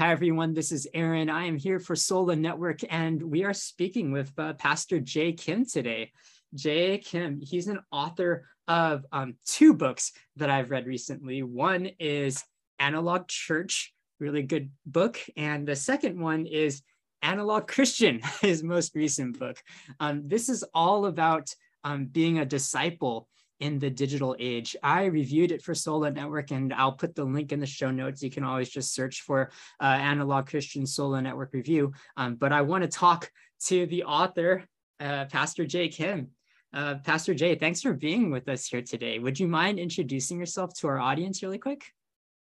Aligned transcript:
Hi, 0.00 0.12
everyone. 0.12 0.54
This 0.54 0.72
is 0.72 0.88
Aaron. 0.94 1.28
I 1.28 1.44
am 1.44 1.58
here 1.58 1.78
for 1.78 1.94
Sola 1.94 2.34
Network, 2.34 2.78
and 2.88 3.22
we 3.22 3.44
are 3.44 3.52
speaking 3.52 4.12
with 4.12 4.32
uh, 4.38 4.54
Pastor 4.54 4.98
Jay 4.98 5.34
Kim 5.34 5.66
today. 5.66 6.12
Jay 6.54 6.96
Kim, 6.96 7.38
he's 7.38 7.68
an 7.68 7.80
author 7.92 8.46
of 8.66 9.04
um, 9.12 9.34
two 9.44 9.74
books 9.74 10.12
that 10.36 10.48
I've 10.48 10.70
read 10.70 10.86
recently. 10.86 11.42
One 11.42 11.90
is 11.98 12.42
Analog 12.78 13.28
Church, 13.28 13.92
really 14.18 14.42
good 14.42 14.70
book. 14.86 15.20
And 15.36 15.68
the 15.68 15.76
second 15.76 16.18
one 16.18 16.46
is 16.46 16.80
Analog 17.20 17.68
Christian, 17.68 18.22
his 18.40 18.62
most 18.62 18.94
recent 18.94 19.38
book. 19.38 19.62
Um, 20.00 20.22
this 20.26 20.48
is 20.48 20.64
all 20.72 21.04
about 21.04 21.54
um, 21.84 22.06
being 22.06 22.38
a 22.38 22.46
disciple 22.46 23.28
in 23.60 23.78
the 23.78 23.90
digital 23.90 24.34
age. 24.38 24.74
I 24.82 25.04
reviewed 25.04 25.52
it 25.52 25.62
for 25.62 25.74
Sola 25.74 26.10
Network, 26.10 26.50
and 26.50 26.72
I'll 26.72 26.92
put 26.92 27.14
the 27.14 27.24
link 27.24 27.52
in 27.52 27.60
the 27.60 27.66
show 27.66 27.90
notes. 27.90 28.22
You 28.22 28.30
can 28.30 28.42
always 28.42 28.70
just 28.70 28.94
search 28.94 29.20
for 29.22 29.50
uh, 29.80 29.84
Analog 29.84 30.48
Christian 30.48 30.86
Sola 30.86 31.22
Network 31.22 31.52
review. 31.52 31.92
Um, 32.16 32.34
but 32.34 32.52
I 32.52 32.62
want 32.62 32.82
to 32.82 32.88
talk 32.88 33.30
to 33.66 33.86
the 33.86 34.04
author, 34.04 34.64
uh, 34.98 35.26
Pastor 35.26 35.66
Jay 35.66 35.88
Kim. 35.88 36.28
Uh, 36.72 36.96
Pastor 37.04 37.34
Jay, 37.34 37.54
thanks 37.54 37.82
for 37.82 37.92
being 37.92 38.30
with 38.30 38.48
us 38.48 38.66
here 38.66 38.82
today. 38.82 39.18
Would 39.18 39.38
you 39.38 39.48
mind 39.48 39.78
introducing 39.78 40.38
yourself 40.38 40.72
to 40.74 40.88
our 40.88 40.98
audience 40.98 41.42
really 41.42 41.58
quick? 41.58 41.92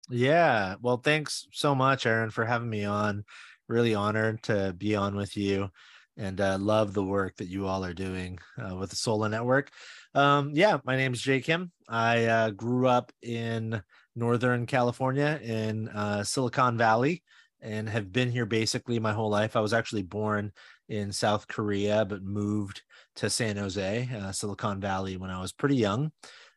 Yeah, 0.10 0.76
well, 0.82 0.98
thanks 0.98 1.48
so 1.52 1.74
much, 1.74 2.05
Aaron, 2.05 2.30
for 2.30 2.46
having 2.46 2.70
me 2.70 2.86
on. 2.86 3.26
Really 3.68 3.96
honored 3.96 4.44
to 4.44 4.74
be 4.77 4.96
on 4.96 5.16
with 5.16 5.36
you 5.36 5.70
and 6.17 6.41
uh, 6.41 6.57
love 6.59 6.94
the 6.94 7.03
work 7.03 7.35
that 7.38 7.48
you 7.48 7.67
all 7.67 7.85
are 7.85 7.94
doing 7.94 8.39
uh, 8.57 8.76
with 8.76 8.89
the 8.89 8.95
Sola 8.95 9.30
Network. 9.30 9.71
Um, 10.16 10.52
yeah, 10.53 10.80
my 10.84 10.95
name 10.95 11.13
is 11.13 11.21
Jay 11.21 11.40
Kim. 11.40 11.71
I 11.88 12.26
uh, 12.26 12.49
grew 12.49 12.88
up 12.88 13.12
in 13.21 13.81
Northern 14.16 14.66
California 14.66 15.40
in 15.43 15.90
uh, 15.90 16.23
Silicon 16.23 16.77
Valley 16.77 17.23
and 17.62 17.88
have 17.88 18.12
been 18.12 18.31
here 18.31 18.45
basically 18.45 18.99
my 18.99 19.13
whole 19.13 19.30
life. 19.30 19.55
I 19.55 19.59
was 19.62 19.73
actually 19.73 20.03
born 20.03 20.52
in 20.90 21.12
South 21.12 21.48
Korea, 21.48 22.05
but 22.05 22.24
moved 22.24 22.81
to 23.18 23.29
San 23.29 23.57
Jose, 23.57 24.09
uh, 24.15 24.31
Silicon 24.31 24.79
Valley, 24.79 25.18
when 25.18 25.29
I 25.29 25.40
was 25.41 25.52
pretty 25.52 25.76
young 25.76 26.12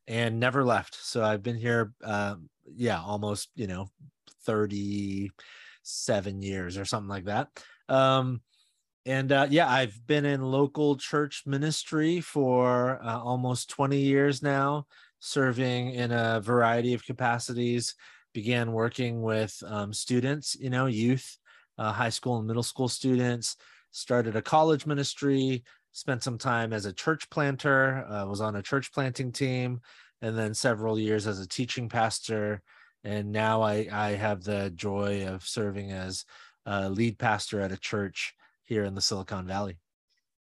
and 0.06 0.41
never 0.41 0.64
left. 0.64 0.97
So 1.00 1.22
I've 1.22 1.42
been 1.42 1.56
here, 1.56 1.92
um, 2.02 2.48
yeah, 2.74 3.00
almost, 3.00 3.50
you 3.55 3.67
know, 3.67 3.89
37 4.45 6.42
years 6.42 6.78
or 6.78 6.84
something 6.84 7.08
like 7.08 7.24
that. 7.27 7.48
Um, 7.89 8.41
and 9.06 9.33
uh, 9.33 9.47
yeah, 9.48 9.69
I've 9.69 10.06
been 10.06 10.27
in 10.27 10.43
local 10.43 10.97
church 10.97 11.45
ministry 11.47 12.20
for 12.20 13.01
uh, 13.03 13.19
almost 13.19 13.70
20 13.70 13.98
years 13.98 14.42
now, 14.42 14.87
serving 15.20 15.92
in 15.92 16.12
a 16.12 16.41
variety 16.41 16.92
of 16.92 17.05
capacities. 17.05 17.95
Began 18.34 18.73
working 18.73 19.23
with 19.23 19.61
um, 19.67 19.92
students, 19.92 20.55
you 20.61 20.70
know, 20.70 20.87
youth, 20.87 21.39
uh, 21.79 21.92
high 21.92 22.11
school 22.11 22.39
and 22.39 22.47
middle 22.47 22.62
school 22.62 22.89
students. 22.89 23.57
Started 23.91 24.37
a 24.37 24.42
college 24.42 24.87
ministry. 24.87 25.64
Spent 25.92 26.23
some 26.23 26.39
time 26.39 26.73
as 26.73 26.85
a 26.85 26.92
church 26.92 27.29
planter. 27.31 28.05
Uh, 28.07 28.27
was 28.27 28.41
on 28.41 28.57
a 28.57 28.62
church 28.62 28.92
planting 28.92 29.33
team, 29.33 29.81
and 30.23 30.39
then 30.39 30.55
several 30.55 30.98
years 30.98 31.27
as 31.27 31.41
a 31.41 31.48
teaching 31.48 31.89
pastor. 31.89 32.62
And 33.03 33.33
now 33.33 33.62
I 33.62 33.89
I 33.91 34.11
have 34.11 34.45
the 34.45 34.70
joy 34.77 35.27
of 35.27 35.42
serving 35.42 35.91
as 35.91 36.27
a 36.67 36.89
lead 36.91 37.19
pastor 37.19 37.61
at 37.62 37.73
a 37.73 37.79
church 37.79 38.35
here 38.71 38.85
in 38.85 38.95
the 38.95 39.01
Silicon 39.01 39.47
Valley. 39.49 39.77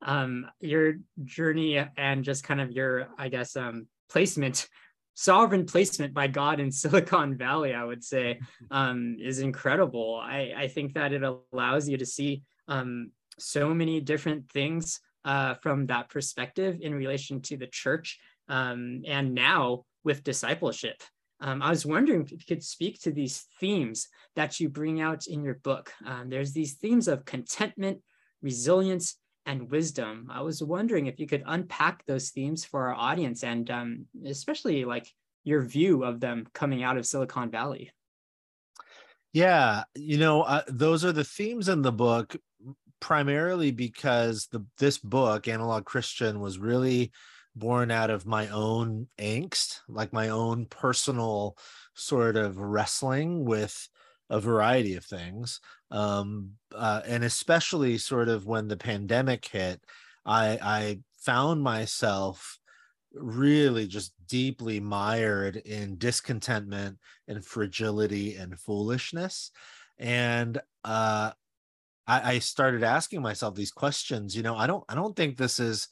Um, 0.01 0.47
your 0.59 0.95
journey 1.25 1.79
and 1.97 2.25
just 2.25 2.43
kind 2.43 2.61
of 2.61 2.73
your, 2.73 3.09
I 3.19 3.29
guess, 3.29 3.55
um, 3.55 3.87
placement, 4.09 4.67
sovereign 5.13 5.67
placement 5.67 6.15
by 6.15 6.27
God 6.27 6.59
in 6.59 6.73
Silicon 6.83 7.37
Valley, 7.37 7.75
I 7.75 7.85
would 7.85 8.03
say, 8.03 8.41
um, 8.71 9.19
is 9.21 9.41
incredible. 9.41 10.19
I, 10.21 10.55
I 10.57 10.69
think 10.69 10.95
that 10.95 11.13
it 11.13 11.23
allows 11.23 11.87
you 11.87 11.99
to 11.99 12.07
see 12.07 12.43
um, 12.67 13.11
so 13.39 13.75
many 13.75 14.01
different 14.01 14.51
things 14.51 15.01
uh, 15.27 15.55
from 15.63 15.87
that 15.87 16.09
perspective 16.09 16.79
in 16.81 16.95
relation 16.95 17.43
to 17.43 17.59
the 17.59 17.67
church 17.67 18.19
um, 18.49 19.03
and 19.07 19.35
now 19.35 19.85
with 20.03 20.25
discipleship. 20.25 21.03
Um, 21.41 21.61
I 21.61 21.69
was 21.69 21.85
wondering 21.85 22.23
if 22.23 22.33
you 22.33 22.39
could 22.49 22.63
speak 22.63 23.01
to 23.03 23.13
these 23.13 23.45
themes 23.61 24.09
that 24.35 24.61
you 24.61 24.71
bring 24.71 25.03
out 25.03 25.27
in 25.27 25.43
your 25.43 25.57
book. 25.57 25.93
Um, 26.07 26.31
there's 26.31 26.53
these 26.53 26.75
themes 26.75 27.07
of 27.07 27.25
contentment, 27.27 28.01
resilience, 28.45 29.17
and 29.47 29.71
wisdom. 29.71 30.29
I 30.31 30.41
was 30.43 30.63
wondering 30.63 31.07
if 31.07 31.19
you 31.19 31.27
could 31.27 31.43
unpack 31.47 32.05
those 32.07 32.31
themes 32.31 32.65
for 32.65 32.89
our 32.89 32.95
audience 32.95 33.45
and 33.45 33.71
um, 33.71 34.07
especially 34.25 34.85
like 34.85 35.07
your 35.45 35.63
view 35.63 36.05
of 36.05 36.21
them 36.21 36.47
coming 36.55 36.83
out 36.83 36.97
of 36.97 37.07
Silicon 37.07 37.51
Valley. 37.51 37.91
Yeah, 39.33 39.85
you 39.95 40.19
know, 40.19 40.43
uh, 40.43 40.63
those 40.69 41.05
are 41.05 41.13
the 41.13 41.25
themes 41.25 41.69
in 41.69 41.83
the 41.83 41.93
book 41.93 42.37
primarily 43.01 43.71
because 43.73 44.47
the 44.51 44.65
this 44.79 44.97
book 44.97 45.49
Analog 45.49 45.85
Christian 45.85 46.41
was 46.41 46.59
really 46.59 47.13
born 47.57 47.91
out 47.91 48.11
of 48.11 48.27
my 48.27 48.49
own 48.49 49.09
angst, 49.19 49.81
like 49.89 50.13
my 50.13 50.31
own 50.31 50.67
personal 50.67 51.57
sort 51.95 52.37
of 52.37 52.57
wrestling 52.59 53.45
with 53.45 53.89
a 54.31 54.41
variety 54.41 54.95
of 54.95 55.05
things 55.05 55.61
um, 55.91 56.51
uh, 56.75 57.03
and 57.07 57.25
especially 57.25 57.99
sort 57.99 58.29
of 58.29 58.47
when 58.47 58.69
the 58.69 58.77
pandemic 58.77 59.45
hit 59.45 59.81
i 60.25 60.59
i 60.63 60.99
found 61.19 61.63
myself 61.63 62.59
really 63.15 63.87
just 63.87 64.13
deeply 64.27 64.81
mired 64.81 65.57
in 65.57 65.97
discontentment 65.97 66.99
and 67.29 67.45
fragility 67.45 68.35
and 68.35 68.59
foolishness. 68.59 69.51
And 69.99 70.59
uh, 70.83 71.31
I, 72.07 72.35
I 72.35 72.39
started 72.41 72.83
asking 72.83 73.23
myself 73.23 73.55
these 73.55 73.71
questions 73.71 74.37
you 74.37 74.43
know 74.43 74.57
i 74.57 74.67
don't 74.67 74.85
i 74.89 74.95
don't 74.95 75.17
think 75.17 75.37
this 75.37 75.59
is 75.59 75.89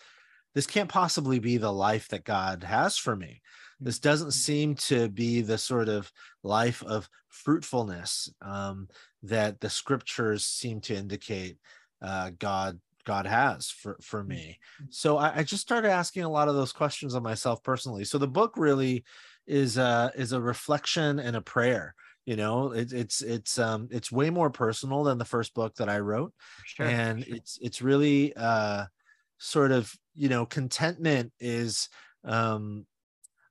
this 0.54 0.66
can't 0.66 0.88
possibly 0.88 1.38
be 1.38 1.56
the 1.56 1.72
life 1.72 2.08
that 2.08 2.24
god 2.24 2.64
has 2.64 2.98
for 2.98 3.16
me 3.16 3.40
this 3.82 3.98
doesn't 3.98 4.32
seem 4.32 4.74
to 4.74 5.08
be 5.08 5.40
the 5.42 5.58
sort 5.58 5.88
of 5.88 6.10
life 6.42 6.82
of 6.84 7.08
fruitfulness 7.28 8.32
um, 8.40 8.88
that 9.22 9.60
the 9.60 9.70
scriptures 9.70 10.44
seem 10.44 10.80
to 10.82 10.94
indicate 10.94 11.58
uh, 12.00 12.30
God 12.38 12.78
God 13.04 13.26
has 13.26 13.68
for 13.68 13.96
for 14.00 14.22
me. 14.22 14.58
Mm-hmm. 14.80 14.90
So 14.90 15.18
I, 15.18 15.38
I, 15.38 15.42
just 15.42 15.62
started 15.62 15.90
asking 15.90 16.24
a 16.24 16.30
lot 16.30 16.48
of 16.48 16.54
those 16.54 16.72
questions 16.72 17.14
of 17.14 17.22
myself 17.22 17.62
personally. 17.62 18.04
So 18.04 18.18
the 18.18 18.28
book 18.28 18.54
really 18.56 19.04
is 19.46 19.76
a 19.76 20.12
is 20.14 20.32
a 20.32 20.40
reflection 20.40 21.18
and 21.18 21.36
a 21.36 21.40
prayer. 21.40 21.94
You 22.24 22.36
know, 22.36 22.72
it, 22.72 22.92
it's 22.92 23.20
it's 23.20 23.58
um 23.58 23.88
it's 23.90 24.12
way 24.12 24.30
more 24.30 24.50
personal 24.50 25.02
than 25.04 25.18
the 25.18 25.24
first 25.24 25.54
book 25.54 25.74
that 25.76 25.88
I 25.88 25.98
wrote, 25.98 26.32
sure, 26.64 26.86
and 26.86 27.24
sure. 27.24 27.36
it's 27.36 27.58
it's 27.60 27.82
really 27.82 28.32
uh 28.36 28.86
sort 29.38 29.72
of 29.72 29.92
you 30.14 30.28
know 30.28 30.46
contentment 30.46 31.32
is 31.40 31.88
um 32.24 32.86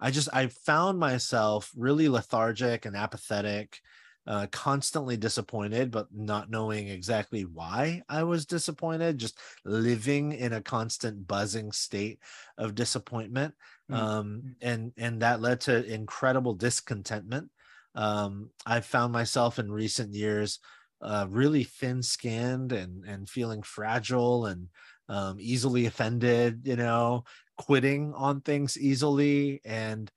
I 0.01 0.09
just 0.09 0.29
I 0.33 0.47
found 0.47 0.99
myself 0.99 1.71
really 1.77 2.09
lethargic 2.09 2.85
and 2.85 2.95
apathetic, 2.95 3.79
uh, 4.25 4.47
constantly 4.51 5.15
disappointed, 5.15 5.91
but 5.91 6.07
not 6.11 6.49
knowing 6.49 6.87
exactly 6.87 7.43
why 7.43 8.01
I 8.09 8.23
was 8.23 8.47
disappointed. 8.47 9.19
Just 9.19 9.37
living 9.63 10.31
in 10.31 10.53
a 10.53 10.61
constant 10.61 11.27
buzzing 11.27 11.71
state 11.71 12.19
of 12.57 12.73
disappointment, 12.75 13.53
mm-hmm. 13.91 14.01
um, 14.01 14.55
and 14.61 14.91
and 14.97 15.21
that 15.21 15.39
led 15.39 15.61
to 15.61 15.85
incredible 15.85 16.55
discontentment. 16.55 17.49
Um, 17.93 18.49
I 18.65 18.79
found 18.79 19.13
myself 19.13 19.59
in 19.59 19.71
recent 19.71 20.13
years 20.13 20.59
uh, 21.01 21.27
really 21.29 21.63
thin-skinned 21.63 22.71
and 22.71 23.05
and 23.05 23.29
feeling 23.29 23.61
fragile 23.61 24.47
and 24.47 24.67
um, 25.09 25.37
easily 25.39 25.85
offended. 25.85 26.61
You 26.63 26.77
know, 26.77 27.25
quitting 27.61 28.13
on 28.15 28.41
things 28.41 28.77
easily 28.77 29.61
and 29.63 30.11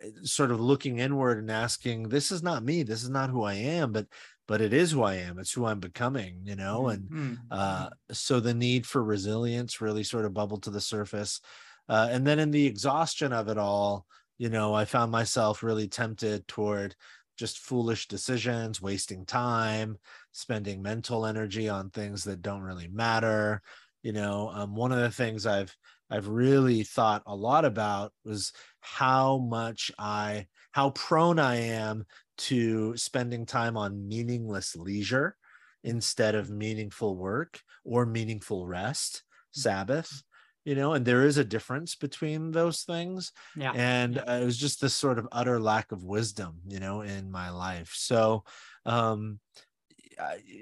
eh, 0.00 0.08
sort 0.22 0.50
of 0.50 0.60
looking 0.60 0.98
inward 0.98 1.38
and 1.38 1.50
asking 1.50 2.08
this 2.08 2.32
is 2.32 2.42
not 2.42 2.64
me 2.64 2.82
this 2.82 3.02
is 3.02 3.10
not 3.10 3.30
who 3.30 3.42
i 3.42 3.54
am 3.54 3.92
but 3.92 4.06
but 4.48 4.60
it 4.60 4.72
is 4.72 4.92
who 4.92 5.02
i 5.02 5.14
am 5.14 5.38
it's 5.38 5.52
who 5.52 5.66
i'm 5.66 5.80
becoming 5.80 6.40
you 6.44 6.56
know 6.56 6.88
and 6.88 7.02
mm-hmm. 7.04 7.34
uh, 7.50 7.88
so 8.12 8.40
the 8.40 8.54
need 8.54 8.86
for 8.86 9.02
resilience 9.02 9.80
really 9.80 10.02
sort 10.02 10.24
of 10.24 10.34
bubbled 10.34 10.62
to 10.62 10.70
the 10.70 10.80
surface 10.80 11.40
uh, 11.88 12.08
and 12.10 12.26
then 12.26 12.38
in 12.38 12.50
the 12.50 12.66
exhaustion 12.66 13.32
of 13.32 13.48
it 13.48 13.58
all 13.58 14.06
you 14.38 14.48
know 14.48 14.72
i 14.72 14.84
found 14.84 15.12
myself 15.12 15.62
really 15.62 15.88
tempted 15.88 16.46
toward 16.48 16.94
just 17.36 17.58
foolish 17.58 18.08
decisions 18.08 18.80
wasting 18.80 19.26
time 19.26 19.98
spending 20.32 20.80
mental 20.80 21.26
energy 21.26 21.68
on 21.68 21.90
things 21.90 22.24
that 22.24 22.40
don't 22.40 22.62
really 22.62 22.88
matter 22.88 23.60
you 24.06 24.12
know 24.12 24.50
um, 24.54 24.74
one 24.74 24.92
of 24.92 25.00
the 25.00 25.10
things 25.10 25.46
i've 25.46 25.76
I've 26.10 26.28
really 26.28 26.82
thought 26.84 27.22
a 27.26 27.34
lot 27.34 27.64
about 27.64 28.12
was 28.24 28.52
how 28.80 29.38
much 29.38 29.90
I, 29.98 30.46
how 30.72 30.90
prone 30.90 31.38
I 31.38 31.56
am 31.56 32.04
to 32.38 32.96
spending 32.96 33.46
time 33.46 33.76
on 33.76 34.06
meaningless 34.06 34.76
leisure 34.76 35.36
instead 35.82 36.34
of 36.34 36.50
meaningful 36.50 37.16
work 37.16 37.60
or 37.84 38.06
meaningful 38.06 38.66
rest, 38.66 39.22
mm. 39.56 39.60
Sabbath, 39.60 40.22
you 40.64 40.74
know, 40.74 40.92
and 40.92 41.04
there 41.04 41.24
is 41.24 41.38
a 41.38 41.44
difference 41.44 41.96
between 41.96 42.52
those 42.52 42.82
things. 42.82 43.32
Yeah. 43.56 43.72
And 43.74 44.16
yeah. 44.16 44.38
it 44.38 44.44
was 44.44 44.58
just 44.58 44.80
this 44.80 44.94
sort 44.94 45.18
of 45.18 45.28
utter 45.32 45.58
lack 45.60 45.92
of 45.92 46.04
wisdom, 46.04 46.60
you 46.68 46.78
know, 46.78 47.00
in 47.00 47.30
my 47.30 47.50
life. 47.50 47.92
So, 47.94 48.44
um, 48.84 49.40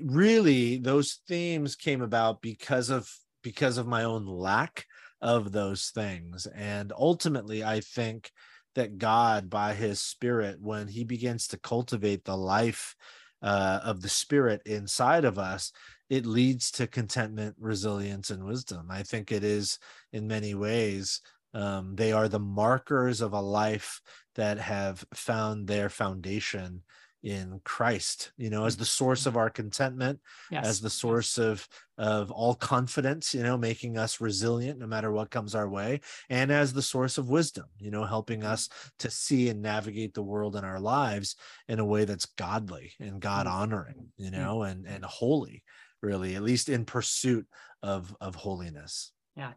really 0.03 0.79
those 0.79 1.21
themes 1.29 1.77
came 1.77 2.03
about 2.03 2.43
because 2.43 2.91
of 2.91 3.09
because 3.45 3.79
of 3.79 3.87
my 3.87 4.03
own 4.03 4.27
lack 4.27 4.87
of 5.21 5.53
those 5.53 5.93
things. 5.95 6.47
And 6.47 6.93
ultimately 6.99 7.63
i 7.63 7.81
think 7.81 8.33
that 8.75 8.99
god 8.99 9.49
by 9.49 9.73
his 9.73 10.01
spirit 10.01 10.57
when 10.61 10.89
he 10.89 11.05
begins 11.05 11.47
to 11.47 11.59
cultivate 11.59 12.25
the 12.25 12.37
life 12.37 12.97
uh, 13.43 13.79
of 13.85 14.01
the 14.01 14.09
spirit 14.09 14.61
inside 14.67 15.25
of 15.25 15.39
us 15.39 15.71
it 16.11 16.27
leads 16.27 16.71
to 16.71 16.87
contentment 16.87 17.57
resilience 17.59 18.31
and 18.31 18.45
wisdom. 18.45 18.89
I 18.91 19.03
think 19.03 19.33
it 19.33 19.43
is 19.43 19.79
in 20.13 20.27
many 20.27 20.55
ways 20.55 21.21
um, 21.55 21.95
they 21.95 22.13
are 22.13 22.29
the 22.29 22.41
markers 22.41 23.21
of 23.21 23.33
a 23.33 23.41
life 23.41 24.01
that 24.35 24.59
have 24.59 25.05
found 25.15 25.67
their 25.67 25.89
foundation 25.89 26.83
in 27.25 27.59
Christ, 27.65 28.33
you 28.37 28.51
know, 28.51 28.67
as 28.67 28.77
the 28.77 28.85
source 28.85 29.25
of 29.25 29.35
our 29.35 29.49
contentment, 29.49 30.21
yes. 30.51 30.67
as 30.67 30.81
the 30.81 30.91
source 30.91 31.39
of 31.39 31.67
of 31.97 32.31
all 32.31 32.55
confidence, 32.55 33.35
you 33.35 33.43
know, 33.43 33.57
making 33.57 33.97
us 33.97 34.21
resilient 34.21 34.79
no 34.79 34.87
matter 34.87 35.11
what 35.11 35.31
comes 35.31 35.55
our 35.55 35.69
way, 35.69 36.01
and 36.29 36.53
as 36.53 36.75
the 36.75 36.83
source 36.83 37.17
of 37.17 37.31
wisdom, 37.31 37.65
you 37.79 37.91
know, 37.91 38.05
helping 38.05 38.41
mm-hmm. 38.41 38.53
us 38.53 38.69
to 38.99 39.11
see 39.11 39.49
and 39.49 39.63
navigate 39.63 40.13
the 40.13 40.23
world 40.23 40.55
in 40.55 40.65
our 40.65 40.79
lives 40.79 41.35
in 41.67 41.79
a 41.79 41.85
way 41.85 42.05
that's 42.05 42.27
godly 42.27 42.93
and 43.01 43.21
God 43.21 43.47
mm-hmm. 43.47 43.57
honoring, 43.57 44.09
you 44.19 44.31
mm-hmm. 44.31 44.41
know, 44.43 44.63
and 44.63 44.87
and 44.87 45.03
holy, 45.03 45.65
really, 46.03 46.37
at 46.37 46.43
least 46.43 46.69
in 46.69 46.85
pursuit 46.85 47.47
of 47.83 48.15
of 48.21 48.35
holiness. 48.35 49.13
Yeah. 49.35 49.53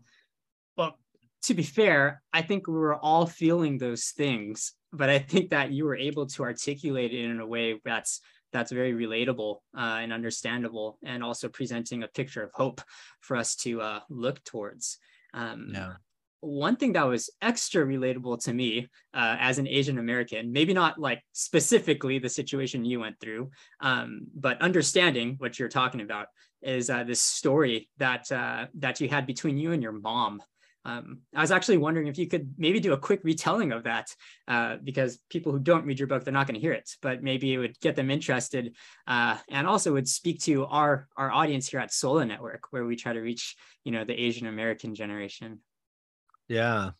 Well, 0.78 0.98
to 1.44 1.54
be 1.54 1.64
fair, 1.64 2.24
I 2.32 2.44
think 2.44 2.68
we 2.68 2.76
were 2.76 2.96
all 2.96 3.26
feeling 3.26 3.78
those 3.78 4.12
things 4.16 4.74
but 4.98 5.10
I 5.10 5.20
think 5.20 5.52
that 5.52 5.72
you 5.72 5.86
were 5.86 5.96
able 5.96 6.26
to 6.28 6.44
articulate 6.44 7.14
it 7.14 7.26
in 7.26 7.40
a 7.40 7.48
way 7.48 7.80
that's 7.86 8.22
that's 8.54 8.72
very 8.72 8.94
relatable 8.94 9.58
uh, 9.78 10.00
and 10.02 10.14
understandable, 10.14 10.98
and 11.04 11.24
also 11.24 11.50
presenting 11.50 12.04
a 12.04 12.08
picture 12.08 12.44
of 12.44 12.52
hope 12.54 12.82
for 13.22 13.36
us 13.36 13.56
to 13.58 13.82
uh, 13.82 14.00
look 14.10 14.44
towards. 14.44 14.98
Um, 15.34 15.72
yeah. 15.74 15.94
One 16.40 16.76
thing 16.76 16.94
that 16.94 17.08
was 17.08 17.32
extra 17.42 17.86
relatable 17.86 18.44
to 18.44 18.54
me 18.54 18.88
uh, 19.14 19.38
as 19.40 19.58
an 19.58 19.68
Asian 19.68 19.98
American, 19.98 20.52
maybe 20.52 20.72
not 20.72 21.00
like 21.00 21.24
specifically 21.34 22.20
the 22.20 22.30
situation 22.30 22.86
you 22.86 23.00
went 23.00 23.20
through, 23.20 23.50
um, 23.82 24.28
but 24.36 24.62
understanding 24.62 25.36
what 25.40 25.58
you're 25.58 25.68
talking 25.68 26.02
about 26.02 26.28
is 26.62 26.90
uh, 26.90 27.04
this 27.04 27.22
story 27.22 27.90
that 27.98 28.32
uh, 28.32 28.68
that 28.76 29.02
you 29.02 29.10
had 29.10 29.26
between 29.26 29.58
you 29.58 29.72
and 29.72 29.82
your 29.82 29.92
mom. 29.92 30.42
Um, 30.88 31.20
I 31.36 31.42
was 31.42 31.52
actually 31.52 31.78
wondering 31.78 32.08
if 32.08 32.18
you 32.18 32.28
could 32.28 32.54
maybe 32.58 32.80
do 32.80 32.94
a 32.94 32.98
quick 32.98 33.20
retelling 33.26 33.74
of 33.74 33.84
that, 33.84 34.16
uh, 34.48 34.78
because 34.82 35.20
people 35.30 35.52
who 35.52 35.60
don't 35.60 35.86
read 35.86 36.00
your 36.00 36.08
book, 36.08 36.24
they're 36.24 36.34
not 36.34 36.48
going 36.48 36.56
to 36.56 36.62
hear 36.62 36.72
it, 36.72 36.90
but 37.02 37.22
maybe 37.22 37.54
it 37.54 37.58
would 37.58 37.78
get 37.82 37.98
them 37.98 38.10
interested, 38.10 38.74
uh, 39.06 39.38
and 39.50 39.68
also 39.68 39.92
would 39.92 40.08
speak 40.08 40.40
to 40.44 40.66
our 40.66 41.10
our 41.18 41.30
audience 41.30 41.68
here 41.68 41.82
at 41.82 41.94
Sola 41.94 42.26
Network, 42.26 42.72
where 42.72 42.86
we 42.86 42.96
try 42.96 43.12
to 43.12 43.20
reach 43.20 43.58
you 43.84 43.92
know 43.92 44.06
the 44.06 44.14
Asian 44.14 44.48
American 44.48 44.96
generation. 44.96 45.60
Yeah, 46.48 46.92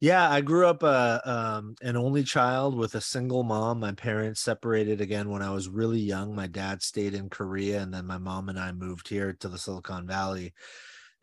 yeah. 0.00 0.30
I 0.30 0.40
grew 0.40 0.66
up 0.66 0.82
uh, 0.82 1.20
um, 1.26 1.74
an 1.82 1.98
only 1.98 2.24
child 2.24 2.74
with 2.74 2.94
a 2.94 3.02
single 3.02 3.42
mom. 3.42 3.80
My 3.80 3.92
parents 3.92 4.40
separated 4.40 5.02
again 5.02 5.28
when 5.28 5.42
I 5.42 5.50
was 5.50 5.68
really 5.68 6.00
young. 6.00 6.34
My 6.34 6.46
dad 6.46 6.82
stayed 6.82 7.12
in 7.12 7.28
Korea, 7.28 7.82
and 7.82 7.92
then 7.92 8.06
my 8.06 8.16
mom 8.16 8.48
and 8.48 8.58
I 8.58 8.72
moved 8.72 9.08
here 9.08 9.34
to 9.40 9.48
the 9.50 9.58
Silicon 9.58 10.06
Valley 10.06 10.54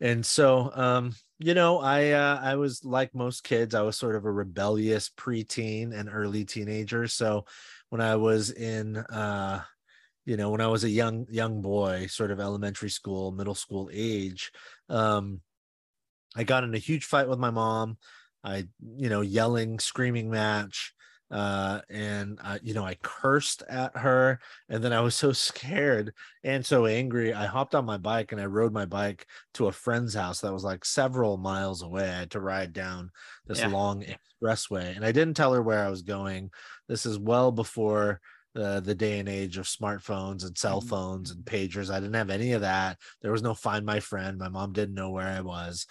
and 0.02 0.26
so 0.26 0.72
um, 0.74 1.14
you 1.42 1.54
know 1.54 1.80
i 1.80 2.10
uh, 2.10 2.38
i 2.42 2.54
was 2.54 2.84
like 2.84 3.14
most 3.14 3.42
kids 3.42 3.74
i 3.74 3.82
was 3.82 3.96
sort 3.96 4.14
of 4.14 4.24
a 4.24 4.30
rebellious 4.30 5.10
preteen 5.10 5.92
and 5.92 6.08
early 6.10 6.44
teenager 6.44 7.06
so 7.08 7.44
when 7.90 8.00
i 8.00 8.14
was 8.14 8.50
in 8.52 8.96
uh 8.96 9.60
you 10.24 10.36
know 10.36 10.50
when 10.50 10.60
i 10.60 10.66
was 10.66 10.84
a 10.84 10.90
young 10.90 11.26
young 11.30 11.60
boy 11.60 12.06
sort 12.06 12.30
of 12.30 12.38
elementary 12.38 12.90
school 12.90 13.32
middle 13.32 13.54
school 13.54 13.90
age 13.92 14.52
um 14.88 15.40
i 16.36 16.44
got 16.44 16.64
in 16.64 16.74
a 16.74 16.78
huge 16.78 17.04
fight 17.04 17.28
with 17.28 17.38
my 17.38 17.50
mom 17.50 17.96
i 18.44 18.64
you 18.96 19.08
know 19.08 19.20
yelling 19.20 19.80
screaming 19.80 20.30
match 20.30 20.94
uh, 21.32 21.80
and 21.88 22.38
uh, 22.44 22.58
you 22.62 22.74
know 22.74 22.84
I 22.84 22.94
cursed 23.02 23.62
at 23.68 23.96
her, 23.96 24.38
and 24.68 24.84
then 24.84 24.92
I 24.92 25.00
was 25.00 25.14
so 25.14 25.32
scared 25.32 26.12
and 26.44 26.64
so 26.64 26.84
angry. 26.84 27.32
I 27.32 27.46
hopped 27.46 27.74
on 27.74 27.86
my 27.86 27.96
bike 27.96 28.32
and 28.32 28.40
I 28.40 28.44
rode 28.44 28.72
my 28.72 28.84
bike 28.84 29.26
to 29.54 29.68
a 29.68 29.72
friend's 29.72 30.14
house 30.14 30.42
that 30.42 30.52
was 30.52 30.62
like 30.62 30.84
several 30.84 31.38
miles 31.38 31.82
away. 31.82 32.04
I 32.04 32.18
had 32.18 32.30
to 32.32 32.40
ride 32.40 32.74
down 32.74 33.10
this 33.46 33.60
yeah. 33.60 33.68
long 33.68 34.04
expressway, 34.04 34.94
and 34.94 35.04
I 35.06 35.12
didn't 35.12 35.34
tell 35.34 35.54
her 35.54 35.62
where 35.62 35.84
I 35.84 35.90
was 35.90 36.02
going. 36.02 36.50
This 36.86 37.06
is 37.06 37.18
well 37.18 37.50
before 37.50 38.20
uh, 38.54 38.80
the 38.80 38.94
day 38.94 39.18
and 39.18 39.28
age 39.28 39.56
of 39.58 39.66
smartphones 39.66 40.44
and 40.44 40.56
cell 40.56 40.80
mm-hmm. 40.80 40.88
phones 40.88 41.30
and 41.30 41.44
pagers. 41.44 41.90
I 41.90 42.00
didn't 42.00 42.14
have 42.14 42.30
any 42.30 42.52
of 42.52 42.60
that. 42.60 42.98
There 43.20 43.32
was 43.32 43.42
no 43.42 43.54
find 43.54 43.84
my 43.86 44.00
friend. 44.00 44.38
My 44.38 44.48
mom 44.48 44.72
didn't 44.72 44.94
know 44.94 45.10
where 45.10 45.26
I 45.26 45.40
was. 45.40 45.86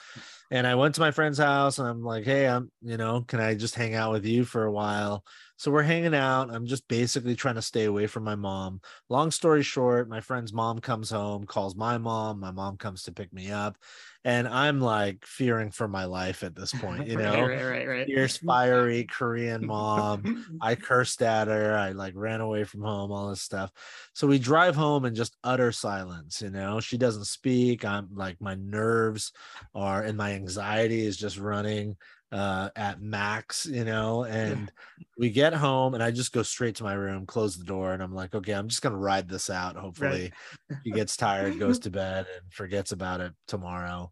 And 0.51 0.67
I 0.67 0.75
went 0.75 0.95
to 0.95 1.01
my 1.01 1.11
friend's 1.11 1.37
house 1.37 1.79
and 1.79 1.87
I'm 1.87 2.03
like, 2.03 2.25
hey, 2.25 2.47
I'm, 2.47 2.71
you 2.81 2.97
know, 2.97 3.21
can 3.21 3.39
I 3.39 3.55
just 3.55 3.75
hang 3.75 3.95
out 3.95 4.11
with 4.11 4.25
you 4.25 4.43
for 4.43 4.65
a 4.65 4.71
while? 4.71 5.23
So 5.57 5.71
we're 5.71 5.83
hanging 5.83 6.15
out. 6.15 6.53
I'm 6.53 6.65
just 6.65 6.87
basically 6.87 7.35
trying 7.35 7.55
to 7.55 7.61
stay 7.61 7.85
away 7.85 8.07
from 8.07 8.23
my 8.23 8.35
mom. 8.35 8.81
Long 9.09 9.31
story 9.31 9.63
short, 9.63 10.09
my 10.09 10.19
friend's 10.19 10.51
mom 10.51 10.79
comes 10.79 11.09
home, 11.11 11.45
calls 11.45 11.75
my 11.75 11.97
mom. 11.97 12.39
My 12.39 12.51
mom 12.51 12.77
comes 12.77 13.03
to 13.03 13.11
pick 13.11 13.31
me 13.31 13.51
up 13.51 13.77
and 14.23 14.47
I'm 14.47 14.79
like 14.79 15.25
fearing 15.25 15.71
for 15.71 15.87
my 15.87 16.05
life 16.05 16.43
at 16.43 16.55
this 16.55 16.71
point, 16.73 17.07
you 17.07 17.17
know, 17.17 17.41
right, 17.41 17.63
right, 17.63 17.87
right, 17.87 18.05
fierce, 18.05 18.37
fiery 18.45 19.05
Korean 19.05 19.65
mom. 19.65 20.57
I 20.61 20.75
cursed 20.75 21.21
at 21.21 21.47
her. 21.47 21.75
I 21.75 21.91
like 21.91 22.13
ran 22.15 22.41
away 22.41 22.63
from 22.63 22.81
home, 22.81 23.11
all 23.11 23.29
this 23.29 23.41
stuff. 23.41 23.71
So 24.13 24.27
we 24.27 24.37
drive 24.37 24.75
home 24.75 25.05
in 25.05 25.15
just 25.15 25.37
utter 25.43 25.71
silence, 25.71 26.41
you 26.41 26.51
know, 26.51 26.79
she 26.79 26.97
doesn't 26.97 27.25
speak. 27.25 27.83
I'm 27.83 28.09
like, 28.13 28.39
my 28.39 28.55
nerves 28.55 29.31
are, 29.73 30.03
and 30.03 30.17
my 30.17 30.33
anxiety 30.33 31.05
is 31.05 31.17
just 31.17 31.37
running 31.37 31.97
uh, 32.31 32.69
at 32.75 33.01
max, 33.01 33.65
you 33.65 33.83
know, 33.83 34.23
and 34.23 34.71
we 35.17 35.29
get 35.29 35.53
home 35.53 35.93
and 35.93 36.01
I 36.01 36.11
just 36.11 36.31
go 36.31 36.43
straight 36.43 36.75
to 36.75 36.83
my 36.83 36.93
room, 36.93 37.25
close 37.25 37.57
the 37.57 37.65
door, 37.65 37.93
and 37.93 38.01
I'm 38.01 38.13
like, 38.13 38.33
okay, 38.33 38.53
I'm 38.53 38.69
just 38.69 38.81
gonna 38.81 38.97
ride 38.97 39.27
this 39.27 39.49
out. 39.49 39.75
Hopefully 39.75 40.31
right. 40.69 40.79
he 40.83 40.91
gets 40.95 41.17
tired, 41.17 41.59
goes 41.59 41.79
to 41.79 41.89
bed, 41.89 42.25
and 42.33 42.53
forgets 42.53 42.91
about 42.91 43.21
it 43.21 43.33
tomorrow. 43.47 44.11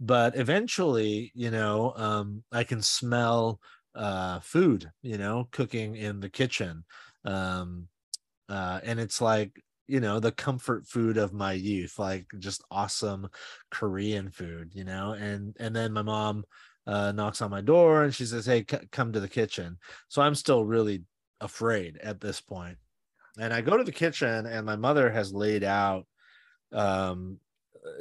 But 0.00 0.36
eventually, 0.36 1.32
you 1.34 1.50
know, 1.50 1.92
um, 1.96 2.44
I 2.52 2.62
can 2.62 2.82
smell 2.82 3.60
uh, 3.94 4.38
food, 4.40 4.90
you 5.02 5.18
know, 5.18 5.48
cooking 5.50 5.96
in 5.96 6.20
the 6.20 6.30
kitchen. 6.30 6.84
Um, 7.24 7.88
uh, 8.48 8.80
and 8.84 9.00
it's 9.00 9.20
like 9.20 9.60
you 9.88 10.00
know 10.00 10.20
the 10.20 10.30
comfort 10.30 10.86
food 10.86 11.16
of 11.16 11.32
my 11.32 11.52
youth 11.52 11.98
like 11.98 12.26
just 12.38 12.62
awesome 12.70 13.26
korean 13.70 14.30
food 14.30 14.70
you 14.74 14.84
know 14.84 15.12
and 15.12 15.56
and 15.58 15.74
then 15.74 15.92
my 15.92 16.02
mom 16.02 16.44
uh, 16.88 17.12
knocks 17.12 17.42
on 17.42 17.50
my 17.50 17.60
door 17.60 18.02
and 18.02 18.14
she 18.14 18.24
says, 18.24 18.46
Hey, 18.46 18.64
c- 18.68 18.88
come 18.90 19.12
to 19.12 19.20
the 19.20 19.28
kitchen. 19.28 19.76
So 20.08 20.22
I'm 20.22 20.34
still 20.34 20.64
really 20.64 21.04
afraid 21.40 21.98
at 22.02 22.20
this 22.20 22.40
point. 22.40 22.78
And 23.38 23.52
I 23.52 23.60
go 23.60 23.76
to 23.76 23.84
the 23.84 23.92
kitchen 23.92 24.46
and 24.46 24.66
my 24.66 24.74
mother 24.74 25.10
has 25.10 25.32
laid 25.32 25.62
out 25.62 26.06
um, 26.72 27.38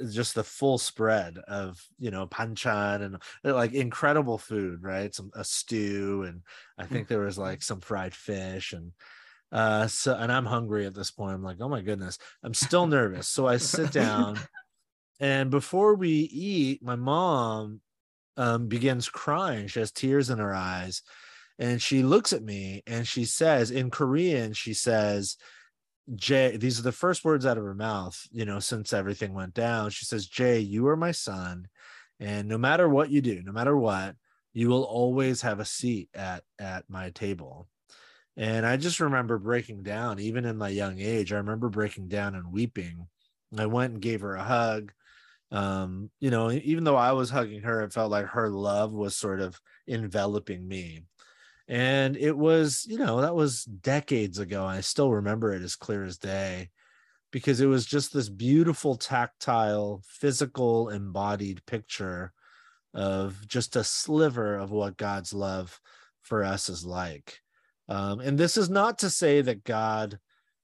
just 0.10 0.36
the 0.36 0.44
full 0.44 0.78
spread 0.78 1.38
of 1.48 1.80
you 2.00 2.12
know 2.12 2.28
panchan 2.28 3.02
and 3.04 3.16
uh, 3.46 3.54
like 3.54 3.74
incredible 3.74 4.38
food 4.38 4.82
right 4.82 5.14
some 5.14 5.32
a 5.36 5.44
stew 5.44 6.24
and 6.28 6.42
i 6.78 6.86
think 6.86 7.08
there 7.08 7.22
was 7.22 7.38
like 7.38 7.62
some 7.62 7.80
fried 7.80 8.14
fish 8.14 8.74
and 8.74 8.92
uh 9.52 9.88
so 9.88 10.16
and 10.16 10.32
i'm 10.32 10.46
hungry 10.46 10.86
at 10.86 10.94
this 10.94 11.12
point 11.12 11.34
i'm 11.34 11.44
like 11.44 11.58
oh 11.62 11.70
my 11.70 11.82
goodness 11.82 12.18
i'm 12.44 12.54
still 12.54 12.88
nervous 12.88 13.28
so 13.28 13.48
i 13.48 13.56
sit 13.56 13.92
down 13.92 14.38
and 15.20 15.50
before 15.50 15.96
we 15.96 16.10
eat 16.10 16.84
my 16.84 16.96
mom 16.96 17.80
um, 18.38 18.68
begins 18.68 19.10
crying. 19.10 19.68
She 19.68 19.80
has 19.80 19.92
tears 19.92 20.30
in 20.30 20.38
her 20.38 20.54
eyes. 20.54 21.02
And 21.60 21.82
she 21.82 22.04
looks 22.04 22.34
at 22.34 22.44
me 22.44 22.84
and 22.86 23.08
she 23.08 23.26
says, 23.26 23.72
in 23.72 23.90
Korean, 23.90 24.54
she 24.54 24.74
says, 24.74 25.38
Jay, 26.16 26.56
these 26.56 26.80
are 26.80 26.84
the 26.84 26.92
first 26.92 27.26
words 27.26 27.46
out 27.46 27.58
of 27.58 27.64
her 27.64 27.74
mouth, 27.74 28.18
you 28.32 28.46
know, 28.46 28.60
since 28.60 28.94
everything 28.94 29.34
went 29.34 29.54
down. 29.54 29.90
She 29.90 30.06
says, 30.06 30.28
Jay, 30.28 30.60
you 30.60 30.88
are 30.88 30.96
my 30.96 31.12
son. 31.12 31.68
And 32.20 32.48
no 32.48 32.58
matter 32.58 32.88
what 32.88 33.10
you 33.10 33.22
do, 33.22 33.42
no 33.44 33.52
matter 33.52 33.76
what, 33.76 34.16
you 34.54 34.70
will 34.70 34.84
always 34.84 35.42
have 35.42 35.60
a 35.60 35.66
seat 35.66 36.10
at 36.14 36.44
at 36.58 36.86
my 36.90 37.10
table. 37.10 37.68
And 38.38 38.66
I 38.66 38.78
just 38.78 39.00
remember 39.00 39.38
breaking 39.38 39.84
down, 39.84 40.20
even 40.20 40.46
in 40.46 40.58
my 40.58 40.70
young 40.70 41.00
age. 41.00 41.34
I 41.34 41.38
remember 41.38 41.70
breaking 41.70 42.08
down 42.08 42.36
and 42.36 42.52
weeping. 42.52 43.08
I 43.58 43.66
went 43.66 43.94
and 43.94 44.02
gave 44.02 44.22
her 44.22 44.36
a 44.36 44.44
hug 44.44 44.94
um 45.52 46.10
you 46.20 46.30
know 46.30 46.52
even 46.52 46.84
though 46.84 46.98
i 46.98 47.14
was 47.14 47.30
hugging 47.30 47.62
her 47.62 47.82
it 47.82 47.94
felt 47.94 48.12
like 48.12 48.26
her 48.26 48.50
love 48.50 48.92
was 48.92 49.16
sort 49.16 49.40
of 49.40 49.60
enveloping 49.88 50.68
me. 50.68 51.04
And 51.70 52.16
it 52.18 52.38
was 52.38 52.86
you 52.88 52.98
know 52.98 53.22
that 53.22 53.36
was 53.36 53.64
decades 53.64 54.40
ago 54.40 54.66
i 54.66 54.82
still 54.82 55.12
remember 55.12 55.54
it 55.54 55.62
as 55.62 55.76
clear 55.76 56.04
as 56.04 56.18
day 56.18 56.70
because 57.32 57.60
it 57.60 57.66
was 57.66 57.86
just 57.86 58.14
this 58.14 58.30
beautiful 58.30 58.96
tactile 58.96 60.02
physical 60.06 60.90
embodied 60.90 61.66
picture 61.66 62.32
of 62.94 63.48
just 63.48 63.76
a 63.76 63.84
sliver 63.84 64.56
of 64.56 64.72
what 64.72 64.98
god's 64.98 65.34
love 65.34 65.80
for 66.22 66.44
us 66.44 66.68
is 66.68 66.86
like. 66.86 67.40
Um, 67.90 68.20
and 68.20 68.38
this 68.38 68.58
is 68.58 68.70
not 68.70 69.00
to 69.00 69.10
say 69.10 69.42
that 69.42 69.64
god 69.64 70.20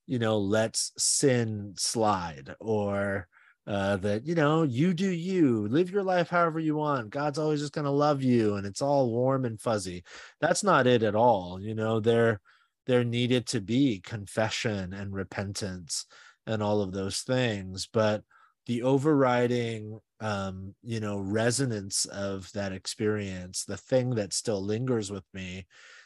you 0.07 0.19
know 0.19 0.37
lets 0.37 0.91
sin 0.97 1.73
slide 1.77 2.55
or 2.59 3.27
uh, 3.65 3.95
that 3.97 4.25
you 4.25 4.35
know 4.35 4.63
you 4.63 4.93
do 4.93 5.09
you 5.09 5.67
live 5.69 5.89
your 5.89 6.03
life 6.03 6.29
however 6.29 6.59
you 6.59 6.75
want 6.75 7.09
god's 7.09 7.39
always 7.39 7.61
just 7.61 7.73
going 7.73 7.85
to 7.85 7.91
love 7.91 8.21
you 8.21 8.55
and 8.55 8.65
it's 8.65 8.81
all 8.81 9.09
warm 9.09 9.45
and 9.45 9.61
fuzzy. 9.61 10.03
That's 10.41 10.63
not 10.63 10.87
it 10.87 11.03
at 11.03 11.15
all 11.15 11.59
you 11.61 11.73
know 11.75 11.99
there 11.99 12.41
there 12.85 13.03
needed 13.03 13.47
to 13.47 13.61
be 13.61 14.01
confession 14.01 14.93
and 14.93 15.13
repentance 15.13 16.05
and 16.45 16.61
all 16.61 16.81
of 16.81 16.91
those 16.91 17.21
things 17.21 17.87
but 17.91 18.23
the 18.65 18.83
overriding 18.83 19.99
um 20.19 20.73
you 20.83 20.99
know 20.99 21.17
resonance 21.17 22.05
of 22.05 22.51
that 22.53 22.71
experience 22.71 23.65
the 23.65 23.77
thing 23.77 24.11
that 24.15 24.33
still 24.33 24.63
lingers 24.63 25.11
with 25.11 25.25
me 25.33 25.65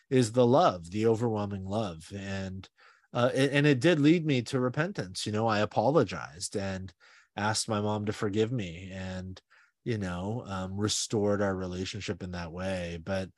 is 0.09 0.31
the 0.31 0.45
love 0.45 0.89
the 0.91 1.05
overwhelming 1.05 1.65
love 1.65 2.11
and 2.15 2.69
uh, 3.13 3.29
and 3.33 3.65
it 3.65 3.79
did 3.79 3.99
lead 3.99 4.25
me 4.25 4.41
to 4.41 4.59
repentance 4.59 5.25
you 5.25 5.31
know 5.31 5.47
i 5.47 5.59
apologized 5.59 6.55
and 6.55 6.93
asked 7.37 7.69
my 7.69 7.81
mom 7.81 8.05
to 8.05 8.13
forgive 8.13 8.51
me 8.51 8.91
and 8.93 9.41
you 9.83 9.97
know 9.97 10.43
um, 10.47 10.77
restored 10.77 11.41
our 11.41 11.55
relationship 11.55 12.23
in 12.23 12.31
that 12.31 12.51
way. 12.51 12.99
But 13.03 13.29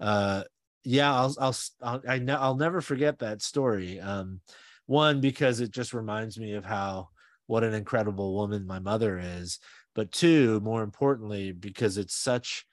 uh 0.00 0.42
yeah 0.84 1.14
i'll 1.14 1.34
i'll 1.40 1.56
i'll, 1.82 2.02
I 2.08 2.18
ne- 2.18 2.32
I'll 2.32 2.56
never 2.56 2.80
forget 2.80 3.20
that 3.20 3.42
story. 3.42 4.00
Um 4.00 4.40
one 4.86 5.20
because 5.20 5.60
it 5.60 5.70
just 5.70 5.94
reminds 5.94 6.38
me 6.38 6.54
of 6.54 6.64
how 6.64 7.08
what 7.46 7.64
an 7.64 7.74
incredible 7.74 8.34
woman 8.34 8.66
my 8.66 8.78
mother 8.78 9.20
is. 9.22 9.58
But 9.94 10.12
two 10.12 10.60
more 10.60 10.82
importantly 10.82 11.52
because 11.52 11.98
it's 11.98 12.14
such 12.16 12.64